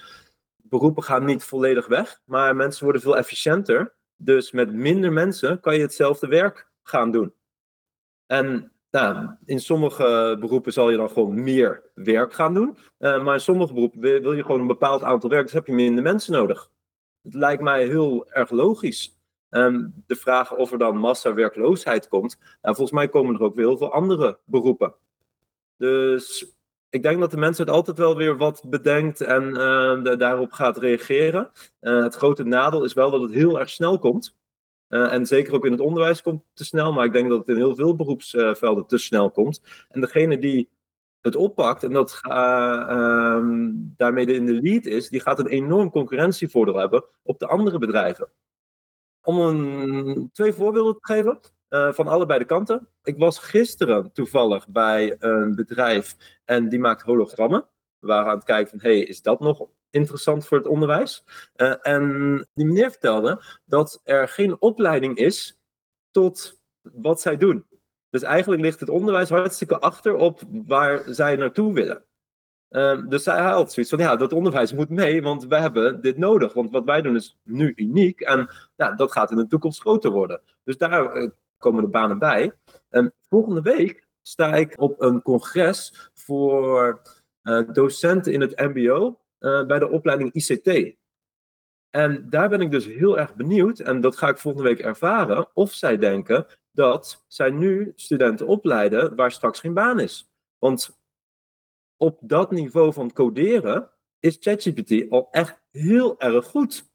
Beroepen 0.73 1.03
gaan 1.03 1.25
niet 1.25 1.45
volledig 1.45 1.87
weg. 1.87 2.21
Maar 2.25 2.57
mensen 2.57 2.85
worden 2.85 3.03
veel 3.03 3.17
efficiënter. 3.17 3.95
Dus 4.17 4.53
met 4.53 4.73
minder 4.73 5.13
mensen 5.13 5.61
kan 5.61 5.75
je 5.75 5.81
hetzelfde 5.81 6.27
werk 6.27 6.71
gaan 6.83 7.11
doen. 7.11 7.35
En 8.27 8.73
nou, 8.91 9.29
in 9.45 9.61
sommige 9.61 10.37
beroepen 10.41 10.73
zal 10.73 10.91
je 10.91 10.97
dan 10.97 11.11
gewoon 11.11 11.43
meer 11.43 11.83
werk 11.95 12.33
gaan 12.33 12.55
doen. 12.55 12.77
Uh, 12.99 13.25
maar 13.25 13.35
in 13.35 13.41
sommige 13.41 13.73
beroepen 13.73 14.01
wil, 14.01 14.33
je 14.33 14.43
gewoon 14.43 14.61
een 14.61 14.67
bepaald 14.67 15.03
aantal 15.03 15.31
werk. 15.31 15.43
Dus 15.43 15.53
heb 15.53 15.67
je 15.67 15.73
minder 15.73 16.03
mensen 16.03 16.33
nodig. 16.33 16.71
Het 17.23 17.35
lijkt 17.35 17.63
mij 17.63 17.87
heel 17.87 18.31
erg 18.31 18.51
logisch. 18.51 19.19
Um, 19.51 20.03
de 20.07 20.17
vraag 20.17 20.57
of 20.57 20.73
er 20.73 20.79
dan 20.79 20.97
massawerkloosheid 20.97 22.09
komt. 22.09 22.39
Nou, 22.39 22.77
volgens 22.77 22.91
mij 22.91 23.09
komen 23.09 23.35
er 23.35 23.43
ook 23.43 23.55
weer 23.55 23.67
heel 23.67 23.77
veel 23.77 23.93
andere 23.93 24.39
beroepen. 24.45 24.95
Dus 25.77 26.55
ik 26.93 27.03
denk 27.03 27.21
dat 27.21 27.31
de 27.31 27.37
mensen 27.37 27.65
het 27.65 27.75
altijd 27.75 27.99
wel 27.99 28.17
weer 28.17 28.37
wat 28.37 28.63
bedenkt 28.67 29.21
en 29.21 29.43
uh, 29.49 30.17
daarop 30.19 30.53
gaat 30.53 30.79
reageren. 30.79 31.51
Uh, 31.81 32.03
het 32.03 32.15
grote 32.15 32.45
nadeel 32.45 32.85
is 32.85 32.93
wel 32.93 33.11
dat 33.11 33.23
het 33.23 33.33
heel 33.33 33.61
erg 33.61 33.71
snel 33.71 33.99
komt. 33.99 34.37
Uh, 34.89 35.13
en 35.13 35.27
zeker 35.27 35.55
ook 35.55 35.65
in 35.65 35.73
het 35.73 35.81
onderwijs 35.81 36.23
komt 36.23 36.43
het 36.43 36.57
te 36.57 36.65
snel, 36.65 36.93
maar 36.93 37.05
ik 37.05 37.13
denk 37.13 37.29
dat 37.29 37.39
het 37.39 37.49
in 37.49 37.57
heel 37.57 37.75
veel 37.75 37.97
beroepsvelden 37.97 38.87
te 38.87 38.99
snel 38.99 39.31
komt. 39.31 39.63
En 39.89 40.01
degene 40.01 40.39
die 40.39 40.71
het 41.21 41.37
oppakt 41.37 41.83
en 41.83 41.93
dat 41.93 42.21
um, 42.25 43.95
daarmee 43.97 44.27
in 44.27 44.47
de 44.47 44.61
lead 44.63 44.85
is, 44.85 45.09
die 45.09 45.21
gaat 45.21 45.39
een 45.39 45.47
enorm 45.47 45.91
concurrentievoordeel 45.91 46.77
hebben 46.77 47.05
op 47.23 47.39
de 47.39 47.47
andere 47.47 47.79
bedrijven. 47.79 48.29
Om 49.23 49.41
een, 49.41 50.31
twee 50.33 50.53
voorbeelden 50.53 50.95
te 50.95 51.13
geven 51.13 51.41
uh, 51.73 51.93
van 51.93 52.09
allebei 52.09 52.39
de 52.39 52.45
kanten. 52.45 52.89
Ik 53.03 53.19
was 53.19 53.39
gisteren 53.39 54.13
toevallig 54.13 54.69
bij 54.69 55.17
een 55.19 55.55
bedrijf 55.55 56.17
en 56.45 56.69
die 56.69 56.79
maakt 56.79 57.03
hologrammen. 57.03 57.67
We 57.99 58.07
waren 58.07 58.31
aan 58.31 58.37
het 58.37 58.45
kijken 58.45 58.71
van, 58.71 58.91
hey, 58.91 58.99
is 58.99 59.23
dat 59.23 59.41
nog 59.41 59.69
interessant 59.91 60.47
voor 60.47 60.59
het 60.59 60.67
onderwijs? 60.67 61.25
Uh, 61.57 61.75
en 61.83 62.49
die 62.55 62.67
meneer 62.67 62.91
vertelde 62.91 63.43
dat 63.65 64.01
er 64.05 64.29
geen 64.29 64.61
opleiding 64.61 65.17
is 65.17 65.61
tot 66.11 66.61
wat 66.81 67.21
zij 67.21 67.37
doen. 67.37 67.67
Dus 68.11 68.23
eigenlijk 68.23 68.63
ligt 68.63 68.81
het 68.81 68.89
onderwijs 68.89 69.29
hartstikke 69.29 69.79
achter 69.79 70.15
op 70.15 70.41
waar 70.51 71.03
zij 71.07 71.37
naartoe 71.37 71.73
willen. 71.73 72.05
Um, 72.69 73.09
dus 73.09 73.23
zij 73.23 73.39
haalt 73.39 73.73
zoiets 73.73 73.93
van, 73.93 74.01
ja, 74.01 74.17
dat 74.17 74.33
onderwijs 74.33 74.73
moet 74.73 74.89
mee, 74.89 75.23
want 75.23 75.47
we 75.47 75.57
hebben 75.57 76.01
dit 76.01 76.19
nodig. 76.19 76.53
Want 76.53 76.71
wat 76.71 76.85
wij 76.85 77.03
doen 77.03 77.17
is 77.17 77.39
nu 77.43 77.73
uniek 77.77 78.21
en 78.21 78.51
ja, 78.77 78.93
dat 78.93 79.13
gaat 79.13 79.31
in 79.31 79.37
de 79.37 79.47
toekomst 79.47 79.81
groter 79.81 80.11
worden. 80.11 80.41
Dus 80.65 80.79
daar 80.79 81.17
uh, 81.17 81.31
komen 81.63 81.83
de 81.83 81.89
banen 81.89 82.19
bij. 82.19 82.53
En 82.89 83.15
volgende 83.29 83.63
week 83.63 84.07
sta 84.23 84.55
ik 84.55 84.81
op 84.81 85.01
een 85.01 85.23
congres 85.23 86.11
voor 86.15 87.03
uh, 87.43 87.73
docenten 87.73 88.33
in 88.33 88.41
het 88.41 88.59
mbo 88.59 89.21
uh, 89.41 89.67
bij 89.67 89.79
de 89.79 89.89
opleiding 89.89 90.33
ICT. 90.33 90.97
En 91.91 92.31
daar 92.31 92.49
ben 92.49 92.61
ik 92.61 92.71
dus 92.71 92.87
heel 92.87 93.19
erg 93.19 93.35
benieuwd, 93.35 93.79
en 93.79 94.01
dat 94.01 94.17
ga 94.17 94.29
ik 94.29 94.39
volgende 94.39 94.69
week 94.69 94.81
ervaren, 94.81 95.49
of 95.55 95.73
zij 95.73 95.99
denken 95.99 96.47
dat 96.71 97.25
zij 97.29 97.51
nu 97.51 97.93
studenten 97.97 98.47
opleiden 98.47 99.17
waar 99.17 99.33
straks 99.33 99.61
geen 99.61 99.75
baan 99.75 100.01
is. 100.01 100.31
Want 100.59 101.01
op 101.97 102.19
dat 102.23 102.51
niveau 102.51 102.93
van 102.93 103.13
coderen 103.13 103.91
is 104.19 104.37
ChatGPT 104.41 105.11
al 105.11 105.29
echt 105.31 105.63
heel 105.71 106.21
erg 106.21 106.47
goed. 106.47 106.92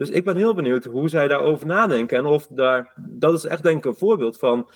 Dus 0.00 0.10
ik 0.10 0.24
ben 0.24 0.36
heel 0.36 0.54
benieuwd 0.54 0.84
hoe 0.84 1.08
zij 1.08 1.28
daarover 1.28 1.66
nadenken. 1.66 2.18
En 2.18 2.26
of 2.26 2.46
daar, 2.46 2.92
dat 2.96 3.34
is 3.34 3.44
echt 3.44 3.62
denk 3.62 3.76
ik 3.78 3.84
een 3.84 3.96
voorbeeld 3.96 4.38
van 4.38 4.68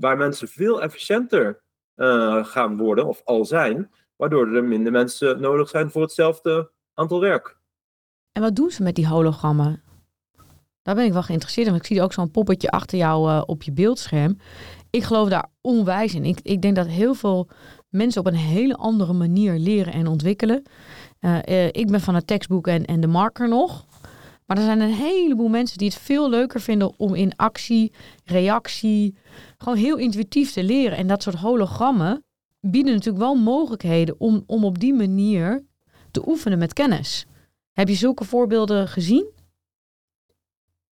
waar 0.00 0.16
mensen 0.16 0.48
veel 0.48 0.82
efficiënter 0.82 1.62
uh, 1.96 2.44
gaan 2.44 2.76
worden, 2.76 3.06
of 3.06 3.20
al 3.24 3.44
zijn, 3.44 3.90
waardoor 4.16 4.54
er 4.54 4.64
minder 4.64 4.92
mensen 4.92 5.40
nodig 5.40 5.68
zijn 5.68 5.90
voor 5.90 6.02
hetzelfde 6.02 6.70
aantal 6.94 7.20
werk. 7.20 7.58
En 8.32 8.42
wat 8.42 8.56
doen 8.56 8.70
ze 8.70 8.82
met 8.82 8.94
die 8.94 9.08
hologrammen? 9.08 9.82
Daar 10.82 10.94
ben 10.94 11.04
ik 11.04 11.12
wel 11.12 11.22
geïnteresseerd 11.22 11.66
in. 11.66 11.74
Ik 11.74 11.86
zie 11.86 12.02
ook 12.02 12.12
zo'n 12.12 12.30
poppetje 12.30 12.70
achter 12.70 12.98
jou 12.98 13.30
uh, 13.30 13.42
op 13.46 13.62
je 13.62 13.72
beeldscherm. 13.72 14.38
Ik 14.90 15.02
geloof 15.02 15.28
daar 15.28 15.50
onwijs 15.60 16.14
in. 16.14 16.24
Ik, 16.24 16.40
ik 16.42 16.62
denk 16.62 16.76
dat 16.76 16.86
heel 16.86 17.14
veel 17.14 17.48
mensen 17.88 18.20
op 18.20 18.26
een 18.26 18.34
hele 18.34 18.76
andere 18.76 19.12
manier 19.12 19.58
leren 19.58 19.92
en 19.92 20.06
ontwikkelen. 20.06 20.62
Uh, 21.20 21.66
ik 21.66 21.86
ben 21.90 22.00
van 22.00 22.14
het 22.14 22.26
tekstboek 22.26 22.66
en, 22.66 22.84
en 22.84 23.00
de 23.00 23.06
marker 23.06 23.48
nog. 23.48 23.86
Maar 24.48 24.56
er 24.56 24.62
zijn 24.62 24.80
een 24.80 24.94
heleboel 24.94 25.48
mensen 25.48 25.78
die 25.78 25.88
het 25.88 25.98
veel 25.98 26.30
leuker 26.30 26.60
vinden 26.60 26.98
om 26.98 27.14
in 27.14 27.36
actie, 27.36 27.92
reactie, 28.24 29.16
gewoon 29.58 29.78
heel 29.78 29.96
intuïtief 29.96 30.52
te 30.52 30.62
leren. 30.62 30.98
En 30.98 31.06
dat 31.06 31.22
soort 31.22 31.36
hologrammen 31.36 32.24
bieden 32.60 32.92
natuurlijk 32.92 33.24
wel 33.24 33.34
mogelijkheden 33.34 34.14
om, 34.18 34.42
om 34.46 34.64
op 34.64 34.78
die 34.78 34.94
manier 34.94 35.64
te 36.10 36.28
oefenen 36.28 36.58
met 36.58 36.72
kennis. 36.72 37.26
Heb 37.72 37.88
je 37.88 37.94
zulke 37.94 38.24
voorbeelden 38.24 38.88
gezien? 38.88 39.30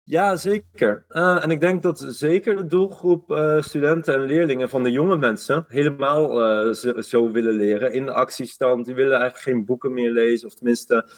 Ja, 0.02 0.36
zeker. 0.36 1.04
Uh, 1.08 1.44
en 1.44 1.50
ik 1.50 1.60
denk 1.60 1.82
dat 1.82 2.04
zeker 2.08 2.56
de 2.56 2.66
doelgroep 2.66 3.30
uh, 3.30 3.62
studenten 3.62 4.14
en 4.14 4.20
leerlingen 4.20 4.68
van 4.68 4.82
de 4.82 4.90
jonge 4.90 5.16
mensen 5.16 5.64
helemaal 5.68 6.28
zo, 6.74 7.00
zo, 7.00 7.30
willen 7.30 7.54
leren 7.54 7.92
in 7.92 8.04
de 8.04 8.12
actiestand. 8.12 8.84
Die 8.84 8.94
willen 8.94 9.18
eigenlijk 9.18 9.42
geen 9.42 9.64
boeken 9.64 9.92
meer 9.92 10.10
lezen, 10.10 10.46
of 10.48 10.54
tenminste, 10.54 11.08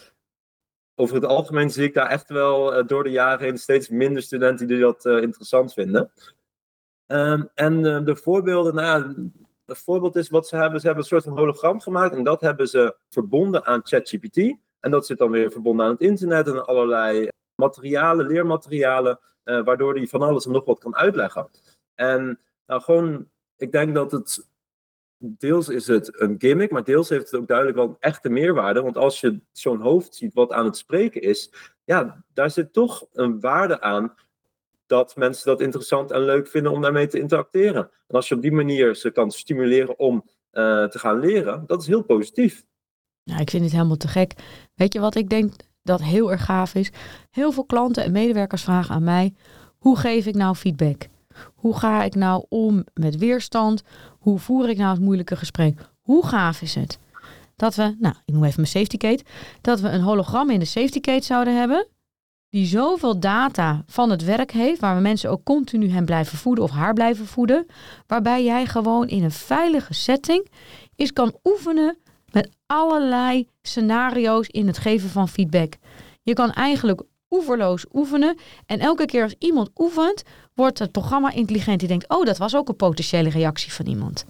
over 0.98 1.14
het 1.14 1.24
algemeen 1.24 1.70
zie 1.70 1.84
ik 1.84 1.94
daar 1.94 2.08
echt 2.08 2.28
wel 2.28 2.86
door 2.86 3.04
de 3.04 3.10
jaren 3.10 3.44
heen 3.44 3.58
steeds 3.58 3.88
minder 3.88 4.22
studenten 4.22 4.66
die 4.66 4.78
dat 4.78 5.04
interessant 5.04 5.72
vinden. 5.72 6.10
Ehm, 7.08 7.42
en 7.54 7.84
uh, 7.84 8.04
de 8.04 8.16
voorbeelden, 8.16 8.74
nou, 8.74 9.04
een 9.66 9.76
voorbeeld 9.76 10.16
is 10.16 10.28
wat 10.28 10.48
ze 10.48 10.56
hebben. 10.56 10.80
Ze 10.80 10.86
hebben 10.86 11.04
een 11.04 11.10
soort 11.10 11.24
van 11.24 11.38
hologram 11.38 11.80
gemaakt 11.80 12.14
en 12.14 12.24
dat 12.24 12.40
hebben 12.40 12.68
ze 12.68 12.96
verbonden 13.08 13.64
aan 13.66 13.80
ChatGPT. 13.82 14.36
En 14.80 14.90
dat 14.90 15.06
zit 15.06 15.18
dan 15.18 15.30
weer 15.30 15.50
verbonden 15.50 15.86
aan 15.86 15.92
het 15.92 16.00
internet 16.00 16.46
en 16.46 16.66
allerlei 16.66 17.28
materialen, 17.54 18.26
leermaterialen, 18.26 19.20
waardoor 19.44 19.94
hij 19.94 20.06
van 20.06 20.22
alles 20.22 20.46
en 20.46 20.52
nog 20.52 20.64
wat 20.64 20.78
kan 20.78 20.96
uitleggen. 20.96 21.48
En 21.94 22.40
nou, 22.66 22.80
gewoon, 22.80 23.28
ik 23.56 23.72
denk 23.72 23.94
dat 23.94 24.12
het 24.12 24.47
deels 25.18 25.68
is 25.68 25.86
het 25.86 26.20
een 26.20 26.34
gimmick, 26.38 26.70
maar 26.70 26.84
deels 26.84 27.08
heeft 27.08 27.30
het 27.30 27.40
ook 27.40 27.48
duidelijk 27.48 27.76
wel 27.76 27.88
een 27.88 27.96
echte 28.00 28.28
meerwaarde. 28.28 28.82
Want 28.82 28.96
als 28.96 29.20
je 29.20 29.40
zo'n 29.52 29.80
hoofd 29.80 30.14
ziet 30.14 30.34
wat 30.34 30.52
aan 30.52 30.64
het 30.64 30.76
spreken 30.76 31.22
is, 31.22 31.52
ja, 31.84 32.24
daar 32.34 32.50
zit 32.50 32.72
toch 32.72 33.06
een 33.12 33.40
waarde 33.40 33.80
aan 33.80 34.14
dat 34.86 35.16
mensen 35.16 35.46
dat 35.46 35.60
interessant 35.60 36.10
en 36.10 36.24
leuk 36.24 36.48
vinden 36.48 36.72
om 36.72 36.82
daarmee 36.82 37.06
te 37.06 37.18
interacteren. 37.18 37.90
En 38.06 38.14
als 38.14 38.28
je 38.28 38.34
op 38.34 38.42
die 38.42 38.52
manier 38.52 38.94
ze 38.94 39.10
kan 39.10 39.30
stimuleren 39.30 39.98
om 39.98 40.14
uh, 40.52 40.84
te 40.84 40.98
gaan 40.98 41.18
leren, 41.18 41.64
dat 41.66 41.80
is 41.80 41.86
heel 41.86 42.02
positief. 42.02 42.64
Nou, 43.24 43.40
ik 43.40 43.50
vind 43.50 43.62
het 43.62 43.72
helemaal 43.72 43.96
te 43.96 44.08
gek. 44.08 44.32
Weet 44.74 44.92
je 44.92 45.00
wat 45.00 45.14
ik 45.14 45.28
denk 45.28 45.52
dat 45.82 46.02
heel 46.02 46.30
erg 46.30 46.44
gaaf 46.44 46.74
is? 46.74 46.92
Heel 47.30 47.52
veel 47.52 47.64
klanten 47.64 48.04
en 48.04 48.12
medewerkers 48.12 48.62
vragen 48.62 48.94
aan 48.94 49.04
mij: 49.04 49.34
hoe 49.78 49.98
geef 49.98 50.26
ik 50.26 50.34
nou 50.34 50.54
feedback? 50.54 51.06
Hoe 51.54 51.78
ga 51.78 52.02
ik 52.02 52.14
nou 52.14 52.44
om 52.48 52.84
met 52.94 53.16
weerstand? 53.16 53.82
Hoe 54.18 54.38
voer 54.38 54.68
ik 54.68 54.76
nou 54.76 54.90
het 54.90 55.00
moeilijke 55.00 55.36
gesprek? 55.36 55.88
Hoe 56.00 56.26
gaaf 56.26 56.62
is 56.62 56.74
het 56.74 56.98
dat 57.58 57.74
we, 57.74 57.94
nou, 57.98 58.14
ik 58.24 58.34
noem 58.34 58.44
even 58.44 58.60
mijn 58.60 58.72
safety 58.72 58.96
gate, 58.98 59.24
dat 59.60 59.80
we 59.80 59.88
een 59.88 60.00
hologram 60.00 60.50
in 60.50 60.58
de 60.58 60.64
safety 60.64 60.98
gate 61.02 61.24
zouden 61.24 61.58
hebben, 61.58 61.86
die 62.50 62.66
zoveel 62.66 63.20
data 63.20 63.82
van 63.86 64.10
het 64.10 64.24
werk 64.24 64.50
heeft, 64.50 64.80
waar 64.80 64.94
we 64.94 65.00
mensen 65.02 65.30
ook 65.30 65.44
continu 65.44 65.90
hem 65.90 66.04
blijven 66.04 66.38
voeden 66.38 66.64
of 66.64 66.70
haar 66.70 66.92
blijven 66.92 67.26
voeden, 67.26 67.66
waarbij 68.06 68.44
jij 68.44 68.66
gewoon 68.66 69.08
in 69.08 69.24
een 69.24 69.30
veilige 69.30 69.94
setting 69.94 70.48
is 70.96 71.12
kan 71.12 71.36
oefenen 71.44 71.98
met 72.32 72.50
allerlei 72.66 73.48
scenario's 73.62 74.48
in 74.48 74.66
het 74.66 74.78
geven 74.78 75.08
van 75.08 75.28
feedback. 75.28 75.72
Je 76.22 76.32
kan 76.32 76.52
eigenlijk 76.52 77.02
oeverloos 77.30 77.84
oefenen. 77.92 78.38
En 78.66 78.78
elke 78.78 79.06
keer 79.06 79.22
als 79.22 79.34
iemand 79.38 79.70
oefent, 79.76 80.22
wordt 80.58 80.78
het 80.78 80.92
programma 80.92 81.32
intelligent. 81.32 81.78
Die 81.78 81.88
denkt, 81.88 82.08
oh, 82.08 82.24
dat 82.24 82.38
was 82.38 82.56
ook 82.56 82.68
een 82.68 82.76
potentiële 82.76 83.28
reactie 83.28 83.72
van 83.72 83.86
iemand. 83.86 84.24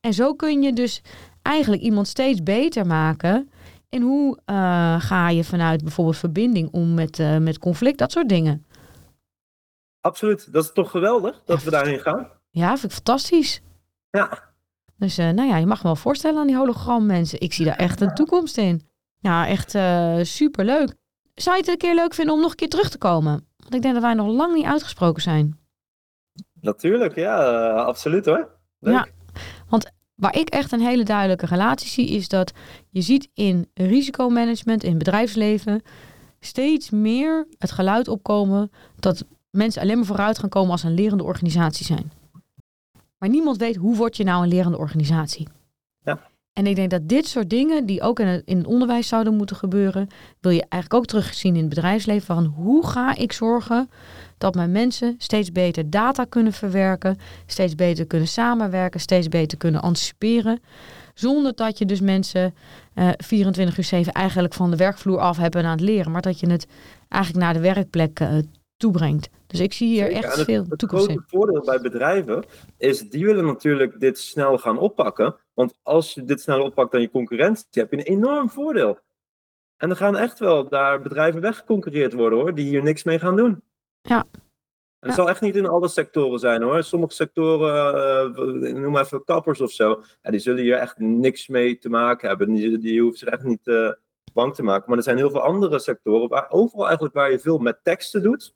En 0.00 0.14
zo 0.14 0.34
kun 0.34 0.62
je 0.62 0.72
dus 0.72 1.02
eigenlijk 1.42 1.82
iemand 1.82 2.08
steeds 2.08 2.42
beter 2.42 2.86
maken. 2.86 3.50
En 3.88 4.02
hoe 4.02 4.38
uh, 4.46 5.00
ga 5.00 5.28
je 5.28 5.44
vanuit 5.44 5.82
bijvoorbeeld 5.82 6.16
verbinding 6.16 6.68
om 6.72 6.94
met, 6.94 7.18
uh, 7.18 7.38
met 7.38 7.58
conflict, 7.58 7.98
dat 7.98 8.12
soort 8.12 8.28
dingen. 8.28 8.66
Absoluut, 10.00 10.52
dat 10.52 10.64
is 10.64 10.72
toch 10.72 10.90
geweldig 10.90 11.42
dat 11.44 11.58
ja, 11.58 11.64
we 11.64 11.70
daarin 11.70 12.00
gaan? 12.00 12.28
Ja, 12.50 12.68
vind 12.68 12.84
ik 12.84 12.90
fantastisch. 12.90 13.62
Ja. 14.10 14.52
Dus 14.96 15.18
uh, 15.18 15.30
nou 15.30 15.48
ja, 15.48 15.56
je 15.56 15.66
mag 15.66 15.78
me 15.78 15.84
wel 15.84 15.96
voorstellen 15.96 16.40
aan 16.40 16.46
die 16.46 16.56
hologram 16.56 17.06
mensen. 17.06 17.40
Ik 17.40 17.52
zie 17.52 17.64
daar 17.64 17.76
echt 17.76 18.00
een 18.00 18.14
toekomst 18.14 18.56
in. 18.56 18.88
Ja, 19.18 19.46
echt 19.46 19.70
super 20.28 20.64
leuk. 20.64 20.94
Zou 21.34 21.56
je 21.56 21.62
het 21.62 21.70
een 21.70 21.78
keer 21.78 21.94
leuk 21.94 22.14
vinden 22.14 22.34
om 22.34 22.40
nog 22.40 22.50
een 22.50 22.56
keer 22.56 22.68
terug 22.68 22.90
te 22.90 22.98
komen? 22.98 23.46
Want 23.56 23.74
ik 23.74 23.82
denk 23.82 23.94
dat 23.94 24.02
wij 24.02 24.14
nog 24.14 24.26
lang 24.26 24.54
niet 24.54 24.64
uitgesproken 24.64 25.22
zijn. 25.22 25.61
Natuurlijk, 26.62 27.14
ja, 27.14 27.52
uh, 27.52 27.84
absoluut 27.84 28.26
hoor. 28.26 28.48
Leuk. 28.78 28.94
Ja, 28.94 29.06
want 29.68 29.92
waar 30.14 30.36
ik 30.36 30.48
echt 30.48 30.72
een 30.72 30.80
hele 30.80 31.04
duidelijke 31.04 31.46
relatie 31.46 31.88
zie, 31.88 32.08
is 32.08 32.28
dat 32.28 32.52
je 32.90 33.00
ziet 33.00 33.28
in 33.34 33.68
risicomanagement, 33.74 34.84
in 34.84 34.98
bedrijfsleven, 34.98 35.82
steeds 36.40 36.90
meer 36.90 37.46
het 37.58 37.70
geluid 37.70 38.08
opkomen 38.08 38.70
dat 38.96 39.24
mensen 39.50 39.82
alleen 39.82 39.96
maar 39.96 40.06
vooruit 40.06 40.38
gaan 40.38 40.48
komen 40.48 40.70
als 40.70 40.82
een 40.82 40.94
lerende 40.94 41.24
organisatie 41.24 41.86
zijn. 41.86 42.12
Maar 43.18 43.28
niemand 43.28 43.56
weet 43.56 43.76
hoe 43.76 43.96
word 43.96 44.16
je 44.16 44.24
nou 44.24 44.42
een 44.42 44.48
lerende 44.48 44.78
organisatie. 44.78 45.48
En 46.52 46.66
ik 46.66 46.76
denk 46.76 46.90
dat 46.90 47.08
dit 47.08 47.26
soort 47.26 47.50
dingen, 47.50 47.86
die 47.86 48.02
ook 48.02 48.20
in 48.20 48.26
het, 48.26 48.42
in 48.44 48.56
het 48.56 48.66
onderwijs 48.66 49.08
zouden 49.08 49.36
moeten 49.36 49.56
gebeuren, 49.56 50.08
wil 50.40 50.52
je 50.52 50.64
eigenlijk 50.68 50.94
ook 50.94 51.06
terugzien 51.06 51.54
in 51.54 51.60
het 51.60 51.68
bedrijfsleven. 51.68 52.26
Van 52.26 52.44
hoe 52.44 52.86
ga 52.86 53.16
ik 53.16 53.32
zorgen 53.32 53.90
dat 54.38 54.54
mijn 54.54 54.72
mensen 54.72 55.14
steeds 55.18 55.52
beter 55.52 55.90
data 55.90 56.24
kunnen 56.24 56.52
verwerken, 56.52 57.18
steeds 57.46 57.74
beter 57.74 58.06
kunnen 58.06 58.28
samenwerken, 58.28 59.00
steeds 59.00 59.28
beter 59.28 59.58
kunnen 59.58 59.82
anticiperen. 59.82 60.60
Zonder 61.14 61.54
dat 61.54 61.78
je 61.78 61.86
dus 61.86 62.00
mensen 62.00 62.54
uh, 62.94 63.08
24 63.16 63.78
uur 63.78 63.84
7 63.84 64.12
eigenlijk 64.12 64.54
van 64.54 64.70
de 64.70 64.76
werkvloer 64.76 65.18
af 65.18 65.36
hebben 65.36 65.64
aan 65.64 65.70
het 65.70 65.80
leren, 65.80 66.12
maar 66.12 66.22
dat 66.22 66.40
je 66.40 66.50
het 66.50 66.66
eigenlijk 67.08 67.44
naar 67.44 67.54
de 67.54 67.60
werkplek 67.60 68.20
uh, 68.20 68.28
toebrengt. 68.82 69.30
Dus 69.46 69.60
ik 69.60 69.72
zie 69.72 69.88
hier 69.88 70.10
echt 70.10 70.36
het, 70.36 70.44
veel 70.44 70.64
het 70.68 70.78
toekomst 70.78 71.08
in. 71.08 71.16
Het 71.16 71.24
voordeel 71.28 71.62
bij 71.64 71.80
bedrijven 71.80 72.44
is, 72.76 73.00
die 73.00 73.24
willen 73.24 73.44
natuurlijk 73.44 74.00
dit 74.00 74.18
snel 74.18 74.58
gaan 74.58 74.78
oppakken. 74.78 75.36
Want 75.54 75.74
als 75.82 76.14
je 76.14 76.24
dit 76.24 76.40
snel 76.40 76.62
oppakt 76.62 76.92
dan 76.92 77.00
je 77.00 77.10
concurrentie, 77.10 77.66
heb 77.70 77.90
je 77.90 77.96
een 77.96 78.02
enorm 78.02 78.50
voordeel. 78.50 78.98
En 79.76 79.90
er 79.90 79.96
gaan 79.96 80.16
echt 80.16 80.38
wel 80.38 80.68
daar 80.68 81.00
bedrijven 81.00 81.40
weggeconcurreerd 81.40 82.12
worden 82.12 82.38
hoor, 82.38 82.54
die 82.54 82.68
hier 82.68 82.82
niks 82.82 83.02
mee 83.02 83.18
gaan 83.18 83.36
doen. 83.36 83.62
Ja. 84.00 84.24
En 84.98 85.08
het 85.08 85.14
zal 85.14 85.28
echt 85.28 85.40
niet 85.40 85.56
in 85.56 85.66
alle 85.66 85.88
sectoren 85.88 86.38
zijn 86.38 86.62
hoor. 86.62 86.82
Sommige 86.82 87.14
sectoren, 87.14 87.94
uh, 88.34 88.72
noem 88.72 88.92
maar 88.92 89.04
even 89.04 89.24
kappers 89.24 89.60
of 89.60 89.70
zo, 89.70 90.02
ja, 90.22 90.30
die 90.30 90.40
zullen 90.40 90.62
hier 90.62 90.76
echt 90.76 90.98
niks 90.98 91.48
mee 91.48 91.78
te 91.78 91.88
maken 91.88 92.28
hebben. 92.28 92.52
Die, 92.52 92.78
die 92.78 93.00
hoeven 93.00 93.18
zich 93.18 93.28
echt 93.28 93.44
niet 93.44 93.66
uh, 93.66 93.92
bang 94.32 94.54
te 94.54 94.62
maken. 94.62 94.84
Maar 94.88 94.96
er 94.96 95.04
zijn 95.04 95.16
heel 95.16 95.30
veel 95.30 95.42
andere 95.42 95.78
sectoren, 95.78 96.28
waar, 96.28 96.50
overal 96.50 96.84
eigenlijk 96.84 97.14
waar 97.14 97.30
je 97.30 97.38
veel 97.38 97.58
met 97.58 97.78
teksten 97.82 98.22
doet. 98.22 98.54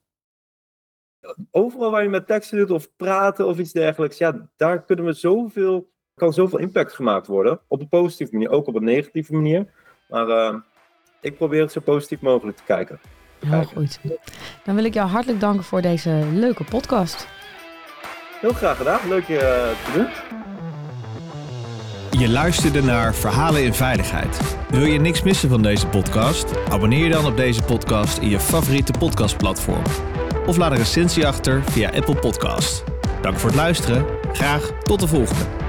Overal 1.51 1.91
waar 1.91 2.03
je 2.03 2.09
met 2.09 2.27
teksten 2.27 2.59
doet 2.59 2.71
of 2.71 2.97
praten 2.97 3.47
of 3.47 3.59
iets 3.59 3.73
dergelijks, 3.73 4.19
ja, 4.19 4.49
daar 4.57 4.85
kunnen 4.85 5.05
we 5.05 5.13
zoveel, 5.13 5.89
kan 6.15 6.33
zoveel 6.33 6.59
impact 6.59 6.95
gemaakt 6.95 7.27
worden. 7.27 7.61
Op 7.69 7.81
een 7.81 7.89
positieve 7.89 8.33
manier, 8.33 8.51
ook 8.51 8.67
op 8.67 8.75
een 8.75 8.85
negatieve 8.85 9.33
manier. 9.35 9.67
Maar 10.09 10.29
uh, 10.29 10.55
ik 11.21 11.37
probeer 11.37 11.61
het 11.61 11.73
zo 11.73 11.81
positief 11.81 12.21
mogelijk 12.21 12.57
te 12.57 12.65
kijken. 12.65 13.01
Heel 13.47 13.65
goed. 13.65 14.01
Dan 14.65 14.75
wil 14.75 14.85
ik 14.85 14.95
jou 14.95 15.09
hartelijk 15.09 15.41
danken 15.41 15.65
voor 15.65 15.83
deze 15.83 16.27
leuke 16.33 16.65
podcast. 16.65 17.29
Heel 18.41 18.53
graag 18.53 18.77
gedaan. 18.77 19.09
Leuk 19.09 19.25
je 19.25 19.75
te 19.85 19.93
doen. 19.99 20.09
Je 22.21 22.29
luisterde 22.29 22.83
naar 22.83 23.15
Verhalen 23.15 23.65
in 23.65 23.75
Veiligheid. 23.75 24.57
Wil 24.71 24.85
je 24.85 24.99
niks 24.99 25.23
missen 25.23 25.49
van 25.49 25.63
deze 25.63 25.87
podcast? 25.87 26.69
Abonneer 26.69 27.05
je 27.05 27.11
dan 27.11 27.27
op 27.27 27.37
deze 27.37 27.63
podcast 27.63 28.19
in 28.19 28.29
je 28.29 28.41
favoriete 28.41 28.93
podcastplatform. 28.99 29.83
Of 30.47 30.57
laat 30.57 30.71
een 30.71 30.77
recensie 30.77 31.27
achter 31.27 31.63
via 31.71 31.91
Apple 31.91 32.15
Podcast. 32.15 32.85
Dank 33.23 33.39
voor 33.39 33.49
het 33.49 33.59
luisteren. 33.59 34.07
Graag 34.33 34.71
tot 34.83 35.01
de 35.01 35.07
volgende. 35.07 35.66